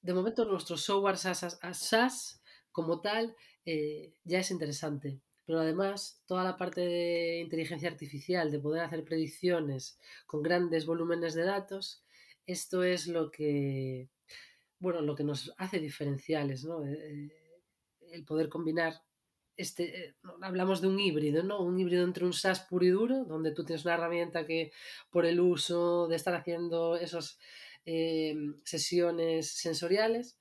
De 0.00 0.14
momento 0.14 0.44
nuestro 0.44 0.76
software 0.76 1.16
SaaS, 1.16 2.40
como 2.70 3.00
tal 3.00 3.34
eh, 3.64 4.14
ya 4.22 4.38
es 4.38 4.50
interesante, 4.52 5.20
pero 5.44 5.58
además 5.58 6.22
toda 6.26 6.44
la 6.44 6.56
parte 6.56 6.82
de 6.82 7.40
inteligencia 7.40 7.88
artificial, 7.88 8.50
de 8.52 8.60
poder 8.60 8.82
hacer 8.82 9.04
predicciones 9.04 9.98
con 10.26 10.42
grandes 10.42 10.86
volúmenes 10.86 11.34
de 11.34 11.42
datos, 11.42 12.04
esto 12.46 12.84
es 12.84 13.08
lo 13.08 13.32
que, 13.32 14.08
bueno, 14.78 15.00
lo 15.00 15.16
que 15.16 15.24
nos 15.24 15.52
hace 15.58 15.80
diferenciales, 15.80 16.64
¿no? 16.64 16.84
Eh, 16.86 16.94
eh, 16.94 17.32
el 18.12 18.24
poder 18.24 18.48
combinar 18.48 19.02
este, 19.56 20.16
hablamos 20.42 20.80
de 20.80 20.88
un 20.88 20.98
híbrido, 21.00 21.42
¿no? 21.42 21.62
Un 21.62 21.78
híbrido 21.78 22.04
entre 22.04 22.24
un 22.24 22.32
SaaS 22.32 22.60
puro 22.60 22.84
y 22.84 22.90
duro, 22.90 23.24
donde 23.24 23.52
tú 23.52 23.64
tienes 23.64 23.84
una 23.84 23.94
herramienta 23.94 24.46
que 24.46 24.72
por 25.10 25.26
el 25.26 25.40
uso 25.40 26.08
de 26.08 26.16
estar 26.16 26.34
haciendo 26.34 26.96
esas 26.96 27.38
sesiones 28.64 29.48
sensoriales, 29.52 30.36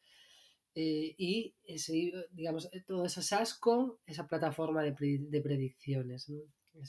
eh, 0.77 1.15
y 1.17 1.55
ese, 1.63 2.11
digamos, 2.31 2.67
eh, 2.73 2.83
todo 2.85 3.05
ese 3.05 3.21
SaaS 3.21 3.53
con 3.53 3.97
esa 4.05 4.27
plataforma 4.27 4.83
de, 4.83 4.93
de 5.19 5.41
predicciones. 5.41 6.27
¿no? 6.27 6.41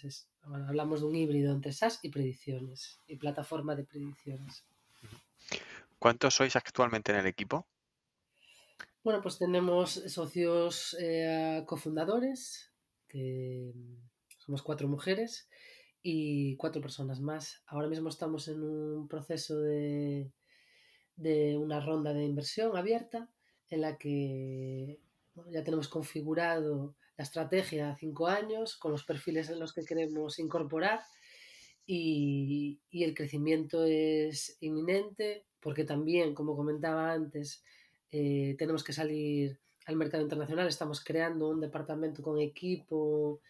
Es, 0.03 0.29
bueno, 0.43 0.67
hablamos 0.67 1.01
de 1.01 1.07
un 1.07 1.15
híbrido 1.15 1.53
entre 1.53 1.73
SaaS 1.73 2.01
y 2.03 2.09
predicciones 2.09 3.01
y 3.07 3.17
plataforma 3.17 3.77
de 3.77 3.85
predicciones. 3.85 4.65
¿Cuántos 6.01 6.35
sois 6.35 6.57
actualmente 6.57 7.12
en 7.12 7.19
el 7.19 7.27
equipo? 7.27 7.69
Bueno, 9.07 9.23
pues 9.23 9.38
tenemos 9.38 10.03
socios 10.09 10.97
eh, 10.99 11.62
cofundadores, 11.64 12.73
que 13.07 13.73
somos 14.37 14.64
cuatro 14.64 14.88
mujeres 14.88 15.49
y 16.03 16.57
cuatro 16.57 16.83
personas 16.83 17.21
más. 17.21 17.62
Ahora 17.69 17.87
mismo 17.87 18.09
estamos 18.09 18.49
en 18.49 18.64
un 18.64 19.07
proceso 19.07 19.61
de, 19.61 20.33
de 21.14 21.57
una 21.57 21.79
ronda 21.79 22.12
de 22.12 22.25
inversión 22.25 22.77
abierta 22.77 23.31
en 23.71 23.83
la 23.83 23.97
que 23.97 24.99
ya 25.53 25.62
tenemos 25.62 25.87
configurado 25.87 26.97
la 27.16 27.23
estrategia 27.23 27.90
a 27.90 27.97
cinco 27.97 28.27
años 28.27 28.77
con 28.77 28.90
los 28.90 29.05
perfiles 29.05 29.49
en 29.51 29.61
los 29.61 29.73
que 29.73 29.85
queremos 29.85 30.40
incorporar 30.40 30.99
y, 31.87 32.81
el 32.90 33.14
crecimiento 33.14 33.85
es 33.85 34.57
inminente 34.61 35.47
porque 35.61 35.85
también, 35.85 36.35
como 36.35 36.57
comentaba 36.57 37.12
antes, 37.12 37.62
eh, 38.11 38.55
tenemos 38.59 38.85
que 38.85 38.92
salir 38.92 39.59
al 39.87 39.97
mercado 39.97 40.23
internacional. 40.23 40.69
Estamos 40.69 41.03
creando 41.03 41.49
un 41.49 41.61
departamento 41.61 42.23
con 42.23 42.38
equipo, 42.40 43.40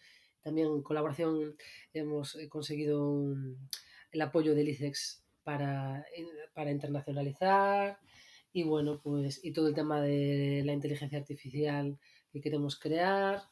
también 0.41 0.67
en 0.67 0.81
colaboración 0.81 1.55
hemos 1.93 2.35
eh, 2.35 2.47
conseguido 2.47 3.35
el 4.11 4.21
apoyo 4.21 4.55
del 4.55 4.69
ICEX 4.69 5.23
para, 5.43 6.05
para 6.53 6.71
internacionalizar 6.71 7.99
y 8.53 8.63
bueno, 8.63 8.99
pues, 9.03 9.39
y 9.43 9.51
todo 9.51 9.67
el 9.67 9.75
tema 9.75 10.01
de 10.01 10.63
la 10.65 10.73
inteligencia 10.73 11.19
artificial 11.19 11.97
que 12.31 12.41
queremos 12.41 12.79
crear. 12.79 13.43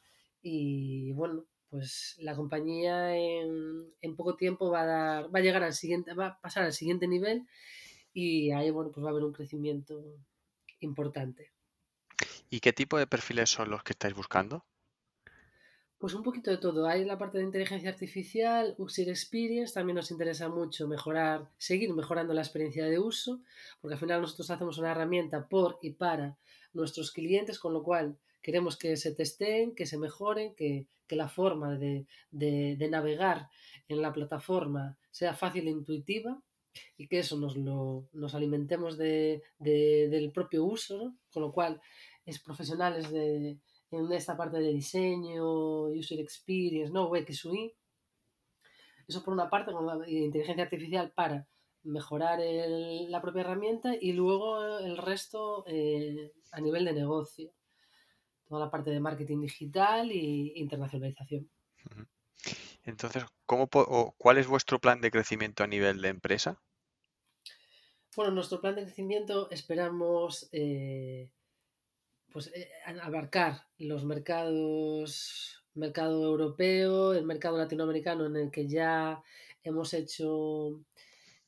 Y 0.42 1.12
bueno, 1.14 1.46
pues 1.70 2.16
la 2.20 2.36
compañía 2.36 3.16
en, 3.18 3.94
en 4.02 4.16
poco 4.16 4.36
tiempo 4.36 4.72
va 4.72 4.82
a 4.82 4.86
dar, 4.86 5.36
va 5.36 5.40
a 5.40 5.42
llegar 5.42 5.64
al 5.64 5.74
siguiente, 5.74 6.14
va 6.14 6.28
a 6.28 6.40
pasar 6.42 6.64
al 6.64 6.74
siguiente 6.74 7.08
nivel 7.08 7.44
y 8.14 8.52
ahí 8.52 8.72
bueno, 8.72 8.92
pues 8.92 9.04
va 9.04 9.10
a 9.10 9.12
haber 9.12 9.26
un 9.26 9.34
crecimiento 9.34 10.02
importante. 10.86 11.52
¿Y 12.50 12.60
qué 12.60 12.72
tipo 12.72 12.98
de 12.98 13.08
perfiles 13.08 13.50
son 13.50 13.70
los 13.70 13.84
que 13.84 13.94
estáis 13.94 14.14
buscando? 14.14 14.66
Pues 15.98 16.14
un 16.14 16.24
poquito 16.24 16.52
de 16.52 16.58
todo. 16.58 16.88
Hay 16.88 17.06
la 17.06 17.18
parte 17.18 17.38
de 17.38 17.46
inteligencia 17.46 17.90
artificial, 17.90 18.76
User 18.78 19.10
Experience, 19.10 19.74
también 19.74 19.96
nos 19.96 20.12
interesa 20.12 20.50
mucho 20.50 20.88
mejorar, 20.88 21.50
seguir 21.58 21.94
mejorando 21.94 22.34
la 22.34 22.42
experiencia 22.42 22.86
de 22.86 23.00
uso, 23.00 23.42
porque 23.82 23.96
al 23.96 24.00
final 24.00 24.22
nosotros 24.22 24.52
hacemos 24.52 24.78
una 24.78 24.92
herramienta 24.92 25.48
por 25.48 25.80
y 25.82 25.92
para 25.92 26.38
nuestros 26.74 27.12
clientes, 27.12 27.60
con 27.60 27.74
lo 27.74 27.82
cual 27.82 28.18
queremos 28.42 28.78
que 28.78 28.98
se 28.98 29.16
testeen, 29.16 29.74
que 29.74 29.88
se 29.88 29.98
mejoren, 29.98 30.54
que, 30.54 30.86
la 31.10 31.30
forma 31.30 31.78
de, 31.78 32.06
navegar 32.90 33.50
en 33.88 34.02
la 34.02 34.12
plataforma 34.12 34.98
sea 35.12 35.34
fácil 35.34 35.68
e 35.68 35.72
intuitiva 35.72 36.42
y 36.98 37.08
que 37.08 37.20
eso 37.20 37.38
nos, 37.38 37.56
lo, 37.58 38.10
nos 38.14 38.36
alimentemos 38.36 38.98
de, 38.98 39.44
del 39.60 40.32
propio 40.32 40.64
uso, 40.66 41.16
con 41.32 41.44
lo 41.44 41.52
cual 41.52 41.82
es 42.26 42.40
profesionales 42.40 43.10
de 43.12 43.60
en 43.92 44.12
esta 44.12 44.36
parte 44.36 44.58
de 44.58 44.74
diseño, 44.74 45.88
user 45.88 46.20
experience, 46.20 46.92
¿no? 46.92 47.10
UX 47.10 47.46
UI. 47.46 47.74
Eso 49.08 49.24
por 49.24 49.34
una 49.34 49.50
parte, 49.50 49.72
con 49.72 49.86
la 49.86 50.10
inteligencia 50.10 50.64
artificial 50.64 51.12
para 51.12 51.48
mejorar 51.84 52.40
la 52.40 53.22
propia 53.22 53.42
herramienta 53.42 53.94
y 54.00 54.14
luego 54.14 54.80
el 54.80 54.98
resto 54.98 55.64
eh, 55.68 56.34
a 56.52 56.60
nivel 56.60 56.86
de 56.86 56.94
negocio. 56.94 57.52
Toda 58.48 58.66
la 58.66 58.72
parte 58.72 58.90
de 58.90 59.00
marketing 59.00 59.42
digital 59.42 60.12
e 60.12 60.54
internacionalización. 60.56 61.50
Entonces, 62.86 63.26
¿cómo, 63.46 63.68
¿cuál 64.18 64.38
es 64.38 64.48
vuestro 64.48 64.80
plan 64.80 65.02
de 65.02 65.12
crecimiento 65.12 65.64
a 65.64 65.68
nivel 65.68 66.02
de 66.02 66.10
empresa? 66.10 66.62
Bueno, 68.16 68.32
nuestro 68.32 68.62
plan 68.62 68.76
de 68.76 68.84
crecimiento 68.84 69.50
esperamos 69.52 70.48
eh, 70.52 71.30
pues, 72.32 72.48
eh, 72.54 72.70
abarcar 73.02 73.68
los 73.78 74.06
mercados, 74.06 75.64
mercado 75.74 76.24
europeo, 76.24 77.14
el 77.14 77.26
mercado 77.26 77.58
latinoamericano 77.58 78.26
en 78.26 78.38
el 78.38 78.52
que 78.52 78.68
ya 78.68 79.22
hemos 79.64 79.94
hecho, 79.94 80.80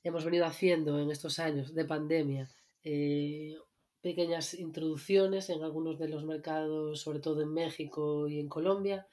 hemos 0.04 0.26
venido 0.26 0.46
haciendo 0.46 1.00
en 1.00 1.12
estos 1.12 1.40
años 1.40 1.74
de 1.74 1.86
pandemia 1.86 2.50
eh, 2.84 3.56
pequeñas 4.02 4.54
introducciones 4.54 5.50
en 5.50 5.64
algunos 5.64 6.00
de 6.00 6.10
los 6.10 6.26
mercados, 6.26 7.02
sobre 7.02 7.20
todo 7.20 7.42
en 7.42 7.54
México 7.54 8.28
y 8.28 8.40
en 8.40 8.50
Colombia. 8.50 9.08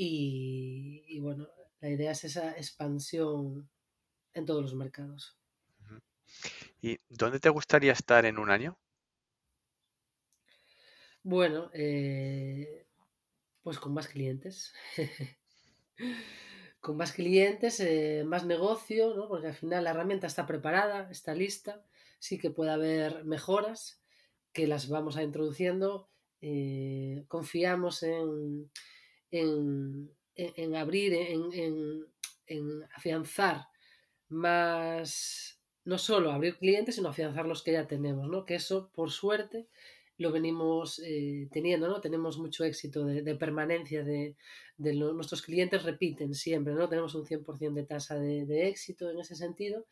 Y, 0.00 1.18
bueno, 1.18 1.48
la 1.80 1.88
idea 1.88 2.12
es 2.12 2.22
esa 2.22 2.52
expansión 2.52 3.68
en 4.32 4.46
todos 4.46 4.62
los 4.62 4.74
mercados. 4.76 5.36
¿Y 6.80 7.00
dónde 7.08 7.40
te 7.40 7.48
gustaría 7.48 7.90
estar 7.90 8.24
en 8.24 8.38
un 8.38 8.48
año? 8.48 8.78
Bueno, 11.24 11.68
eh, 11.74 12.86
pues 13.64 13.80
con 13.80 13.92
más 13.92 14.06
clientes. 14.06 14.72
con 16.80 16.96
más 16.96 17.10
clientes, 17.10 17.80
eh, 17.80 18.22
más 18.24 18.46
negocio, 18.46 19.16
¿no? 19.16 19.26
porque 19.26 19.48
al 19.48 19.54
final 19.54 19.82
la 19.82 19.90
herramienta 19.90 20.28
está 20.28 20.46
preparada, 20.46 21.10
está 21.10 21.34
lista, 21.34 21.84
sí 22.20 22.38
que 22.38 22.52
puede 22.52 22.70
haber 22.70 23.24
mejoras 23.24 24.00
que 24.52 24.68
las 24.68 24.88
vamos 24.88 25.16
a 25.16 25.24
introduciendo. 25.24 26.08
Eh, 26.40 27.24
confiamos 27.26 28.04
en, 28.04 28.70
en, 29.30 30.10
abrir, 30.76 31.12
en, 31.14 32.04
en, 32.46 32.82
afianzar 32.94 33.66
más, 34.28 35.60
no 35.84 35.98
solo 35.98 36.32
abrir 36.32 36.56
clientes, 36.56 36.96
sino 36.96 37.08
afianzar 37.08 37.46
los 37.46 37.62
que 37.62 37.72
ya 37.72 37.86
tenemos, 37.86 38.28
¿no? 38.28 38.44
que 38.44 38.54
eso, 38.54 38.90
por 38.94 39.10
suerte, 39.10 39.68
lo 40.18 40.32
venimos 40.32 41.00
eh, 41.04 41.48
teniendo, 41.52 41.86
¿no? 41.86 42.00
Tenemos 42.00 42.38
mucho 42.38 42.64
éxito 42.64 43.04
de, 43.04 43.34
permanencia 43.36 44.02
de, 44.02 44.34
nuestros 44.76 45.42
clientes 45.42 45.84
repiten 45.84 46.34
siempre, 46.34 46.74
¿no? 46.74 46.88
Tenemos 46.88 47.14
un 47.14 47.24
100% 47.24 47.72
de 47.74 47.84
tasa 47.84 48.18
de, 48.18 48.68
éxito 48.68 49.10
en 49.10 49.20
ese 49.20 49.36
sentido, 49.36 49.86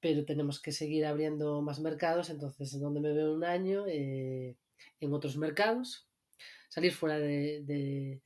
pero 0.00 0.24
tenemos 0.24 0.62
que 0.62 0.70
seguir 0.70 1.04
abriendo 1.04 1.60
más 1.60 1.80
mercados, 1.80 2.30
entonces, 2.30 2.78
donde 2.78 3.00
me 3.00 3.12
veo 3.12 3.34
un 3.34 3.44
año? 3.44 3.86
Eh, 3.88 4.56
en 5.00 5.12
otros 5.12 5.36
mercados, 5.36 6.06
salir 6.68 6.92
fuera 6.92 7.18
de, 7.18 8.20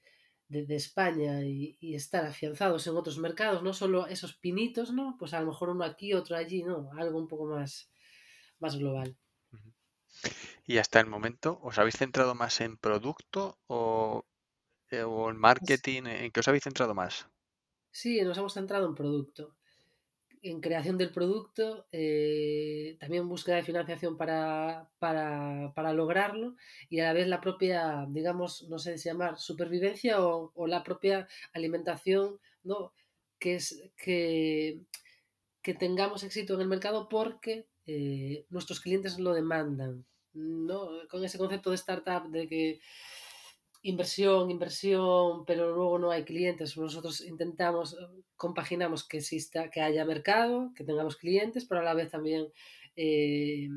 España 0.50 1.42
y, 1.44 1.76
y, 1.80 1.94
estar 1.94 2.26
afianzados 2.26 2.86
en 2.86 2.96
otros 2.96 3.18
mercados, 3.18 3.62
no 3.62 3.72
solo 3.72 4.06
esos 4.08 4.34
pinitos, 4.34 4.92
¿no? 4.92 5.16
Pues 5.18 5.32
a 5.32 5.40
lo 5.40 5.46
mejor 5.46 5.70
uno 5.70 5.84
aquí, 5.84 6.12
otro 6.12 6.36
allí, 6.36 6.62
¿no? 6.62 6.90
Algo 6.98 7.18
un 7.18 7.28
poco 7.28 7.46
más, 7.46 7.90
más 8.58 8.76
global. 8.76 9.16
Y 10.64 10.78
hasta 10.78 11.00
el 11.00 11.06
momento, 11.06 11.58
¿os 11.62 11.78
habéis 11.78 11.96
centrado 11.96 12.34
más 12.34 12.60
en 12.60 12.76
producto 12.76 13.58
o, 13.66 14.26
eh, 14.90 15.04
en 15.04 15.36
marketing? 15.36 16.02
¿En 16.06 16.30
qué 16.30 16.40
os 16.40 16.48
habéis 16.48 16.64
centrado 16.64 16.94
más? 16.94 17.28
Sí, 17.92 18.20
nos 18.22 18.38
hemos 18.38 18.54
centrado 18.54 18.86
en 18.86 18.94
producto. 18.94 19.56
En 20.42 20.60
creación 20.60 20.96
del 20.96 21.12
producto, 21.12 21.86
eh, 21.92 22.96
también 22.98 23.28
búsqueda 23.28 23.56
de 23.56 23.62
financiación 23.62 24.16
para, 24.16 24.88
para, 24.98 25.92
lograrlo 25.92 26.56
y 26.88 27.00
a 27.00 27.04
la 27.04 27.12
vez 27.12 27.28
la 27.28 27.42
propia, 27.42 28.06
digamos, 28.08 28.66
no 28.70 28.78
sé 28.78 28.96
si 28.96 29.10
llamar 29.10 29.38
supervivencia 29.38 30.24
o, 30.24 30.66
la 30.66 30.82
propia 30.82 31.28
alimentación, 31.52 32.38
¿no? 32.62 32.92
Que 33.38 33.56
es 33.56 33.90
que, 33.96 34.80
que 35.62 35.74
tengamos 35.74 36.24
éxito 36.24 36.54
en 36.54 36.62
el 36.62 36.68
mercado 36.68 37.08
porque 37.10 37.66
eh, 37.86 38.46
nuestros 38.48 38.80
clientes 38.80 39.18
lo 39.18 39.34
demandan 39.34 40.06
¿no? 40.32 40.88
Con 41.08 41.24
ese 41.24 41.38
concepto 41.38 41.70
de 41.70 41.76
startup 41.76 42.28
de 42.30 42.48
que 42.48 42.80
inversión, 43.82 44.50
inversión, 44.50 45.44
pero 45.46 45.74
luego 45.74 45.98
no 45.98 46.10
hay 46.10 46.24
clientes. 46.24 46.76
Nosotros 46.76 47.20
intentamos, 47.22 47.96
compaginamos 48.36 49.06
que 49.06 49.18
exista, 49.18 49.70
que 49.70 49.80
haya 49.80 50.04
mercado, 50.04 50.72
que 50.74 50.84
tengamos 50.84 51.16
clientes, 51.16 51.64
pero 51.64 51.80
a 51.80 51.84
la 51.84 51.94
vez 51.94 52.10
también 52.10 52.48
eh, 52.96 53.68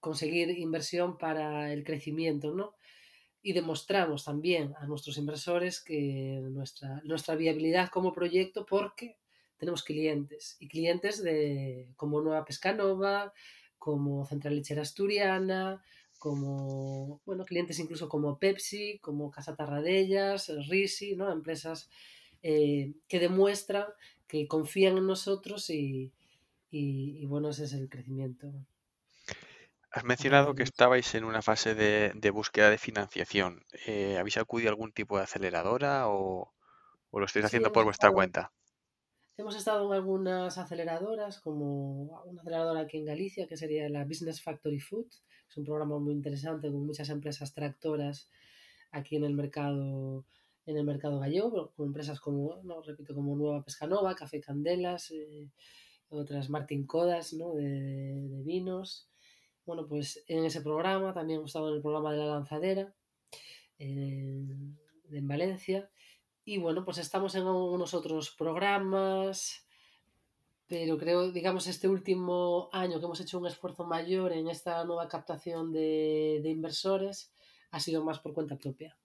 conseguir 0.00 0.50
inversión 0.50 1.16
para 1.16 1.72
el 1.72 1.84
crecimiento, 1.84 2.54
¿no? 2.54 2.74
Y 3.42 3.52
demostramos 3.52 4.24
también 4.24 4.74
a 4.78 4.86
nuestros 4.86 5.18
inversores 5.18 5.82
que 5.82 6.40
nuestra, 6.50 7.00
nuestra 7.04 7.36
viabilidad 7.36 7.90
como 7.90 8.12
proyecto, 8.12 8.66
porque 8.66 9.18
tenemos 9.56 9.82
clientes, 9.82 10.56
y 10.60 10.68
clientes 10.68 11.22
de, 11.22 11.88
como 11.96 12.20
Nueva 12.20 12.44
Pescanova, 12.44 13.32
como 13.78 14.26
Central 14.26 14.56
Lechera 14.56 14.82
Asturiana, 14.82 15.82
como, 16.24 17.20
bueno, 17.26 17.44
clientes 17.44 17.78
incluso 17.78 18.08
como 18.08 18.38
Pepsi, 18.38 18.98
como 19.00 19.30
Casa 19.30 19.56
Tarradellas, 19.56 20.50
Risi, 20.70 21.16
¿no? 21.16 21.30
Empresas 21.30 21.90
eh, 22.42 22.94
que 23.08 23.20
demuestran 23.20 23.84
que 24.26 24.48
confían 24.48 24.96
en 24.96 25.06
nosotros 25.06 25.68
y, 25.68 26.14
y, 26.70 27.26
bueno, 27.26 27.50
ese 27.50 27.64
es 27.64 27.74
el 27.74 27.90
crecimiento. 27.90 28.50
Has 29.90 30.04
mencionado 30.04 30.54
que 30.54 30.62
estabais 30.62 31.14
en 31.14 31.24
una 31.24 31.42
fase 31.42 31.74
de, 31.74 32.12
de 32.14 32.30
búsqueda 32.30 32.70
de 32.70 32.78
financiación. 32.78 33.62
Eh, 33.86 34.16
¿Habéis 34.18 34.38
acudido 34.38 34.70
a 34.70 34.72
algún 34.72 34.92
tipo 34.92 35.18
de 35.18 35.24
aceleradora 35.24 36.08
o, 36.08 36.54
o 37.10 37.20
lo 37.20 37.26
estáis 37.26 37.44
haciendo 37.44 37.70
por 37.70 37.84
vuestra 37.84 38.10
cuenta? 38.10 38.50
Hemos 39.36 39.56
estado 39.56 39.86
en 39.86 39.92
algunas 39.92 40.56
aceleradoras, 40.56 41.38
como 41.38 42.22
una 42.24 42.40
aceleradora 42.40 42.80
aquí 42.80 42.96
en 42.96 43.04
Galicia, 43.04 43.46
que 43.46 43.58
sería 43.58 43.90
la 43.90 44.06
Business 44.06 44.40
Factory 44.40 44.80
Food. 44.80 45.08
Es 45.54 45.58
un 45.58 45.66
programa 45.66 46.00
muy 46.00 46.14
interesante 46.14 46.66
con 46.66 46.84
muchas 46.84 47.10
empresas 47.10 47.54
tractoras 47.54 48.28
aquí 48.90 49.14
en 49.14 49.22
el 49.22 49.34
mercado 49.34 50.24
en 50.66 50.76
el 50.76 50.82
mercado 50.82 51.20
gallego, 51.20 51.70
con 51.76 51.86
empresas 51.86 52.18
como, 52.18 52.60
no, 52.64 52.82
repito, 52.82 53.14
como 53.14 53.36
Nueva 53.36 53.62
Pescanova, 53.62 54.16
Café 54.16 54.40
Candelas, 54.40 55.12
eh, 55.12 55.48
otras 56.08 56.50
Martin 56.50 56.88
Codas, 56.88 57.34
¿no? 57.34 57.54
de, 57.54 57.62
de, 57.62 58.42
vinos. 58.42 59.08
Bueno, 59.64 59.86
pues 59.86 60.24
en 60.26 60.44
ese 60.44 60.60
programa, 60.60 61.14
también 61.14 61.38
hemos 61.38 61.50
estado 61.50 61.68
en 61.68 61.76
el 61.76 61.82
programa 61.82 62.10
de 62.10 62.18
la 62.18 62.26
lanzadera, 62.26 62.92
en, 63.78 64.76
en 65.08 65.28
Valencia, 65.28 65.88
y 66.44 66.58
bueno, 66.58 66.84
pues 66.84 66.98
estamos 66.98 67.36
en 67.36 67.46
unos 67.46 67.94
otros 67.94 68.34
programas, 68.36 69.63
pero 70.66 70.96
creo, 70.98 71.30
digamos, 71.30 71.66
este 71.66 71.88
último 71.88 72.68
año 72.72 72.98
que 72.98 73.04
hemos 73.04 73.20
hecho 73.20 73.38
un 73.38 73.46
esfuerzo 73.46 73.84
mayor 73.84 74.32
en 74.32 74.48
esta 74.48 74.84
nueva 74.84 75.08
captación 75.08 75.72
de, 75.72 76.40
de 76.42 76.48
inversores 76.48 77.32
ha 77.70 77.80
sido 77.80 78.04
más 78.04 78.20
por 78.20 78.34
cuenta 78.34 78.56
propia. 78.56 78.96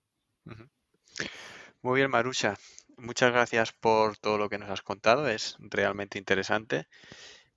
Muy 1.82 2.00
bien, 2.00 2.12
Marucha. 2.12 2.56
Muchas 2.98 3.32
gracias 3.32 3.72
por 3.72 4.18
todo 4.18 4.38
lo 4.38 4.50
que 4.50 4.58
nos 4.58 4.70
has 4.70 4.82
contado. 4.82 5.28
Es 5.28 5.56
realmente 5.60 6.18
interesante. 6.18 6.88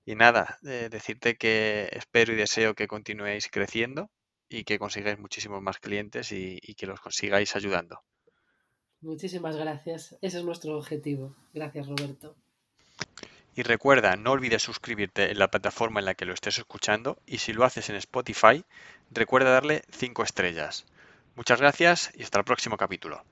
Y 0.05 0.15
nada, 0.15 0.59
eh, 0.63 0.89
decirte 0.89 1.35
que 1.35 1.89
espero 1.91 2.33
y 2.33 2.35
deseo 2.35 2.73
que 2.73 2.87
continuéis 2.87 3.47
creciendo 3.49 4.09
y 4.49 4.63
que 4.63 4.79
consigáis 4.79 5.19
muchísimos 5.19 5.61
más 5.61 5.79
clientes 5.79 6.31
y, 6.31 6.59
y 6.61 6.75
que 6.75 6.87
los 6.87 6.99
consigáis 6.99 7.55
ayudando. 7.55 8.01
Muchísimas 9.01 9.55
gracias. 9.55 10.17
Ese 10.21 10.39
es 10.39 10.45
nuestro 10.45 10.77
objetivo. 10.77 11.35
Gracias, 11.53 11.87
Roberto. 11.87 12.35
Y 13.55 13.63
recuerda, 13.63 14.15
no 14.15 14.31
olvides 14.31 14.63
suscribirte 14.63 15.31
en 15.31 15.37
la 15.37 15.49
plataforma 15.49 15.99
en 15.99 16.05
la 16.05 16.15
que 16.15 16.25
lo 16.25 16.33
estés 16.33 16.57
escuchando 16.57 17.19
y 17.27 17.37
si 17.37 17.53
lo 17.53 17.65
haces 17.65 17.89
en 17.89 17.95
Spotify, 17.97 18.65
recuerda 19.11 19.51
darle 19.51 19.83
5 19.91 20.23
estrellas. 20.23 20.85
Muchas 21.35 21.59
gracias 21.59 22.11
y 22.15 22.23
hasta 22.23 22.39
el 22.39 22.45
próximo 22.45 22.77
capítulo. 22.77 23.23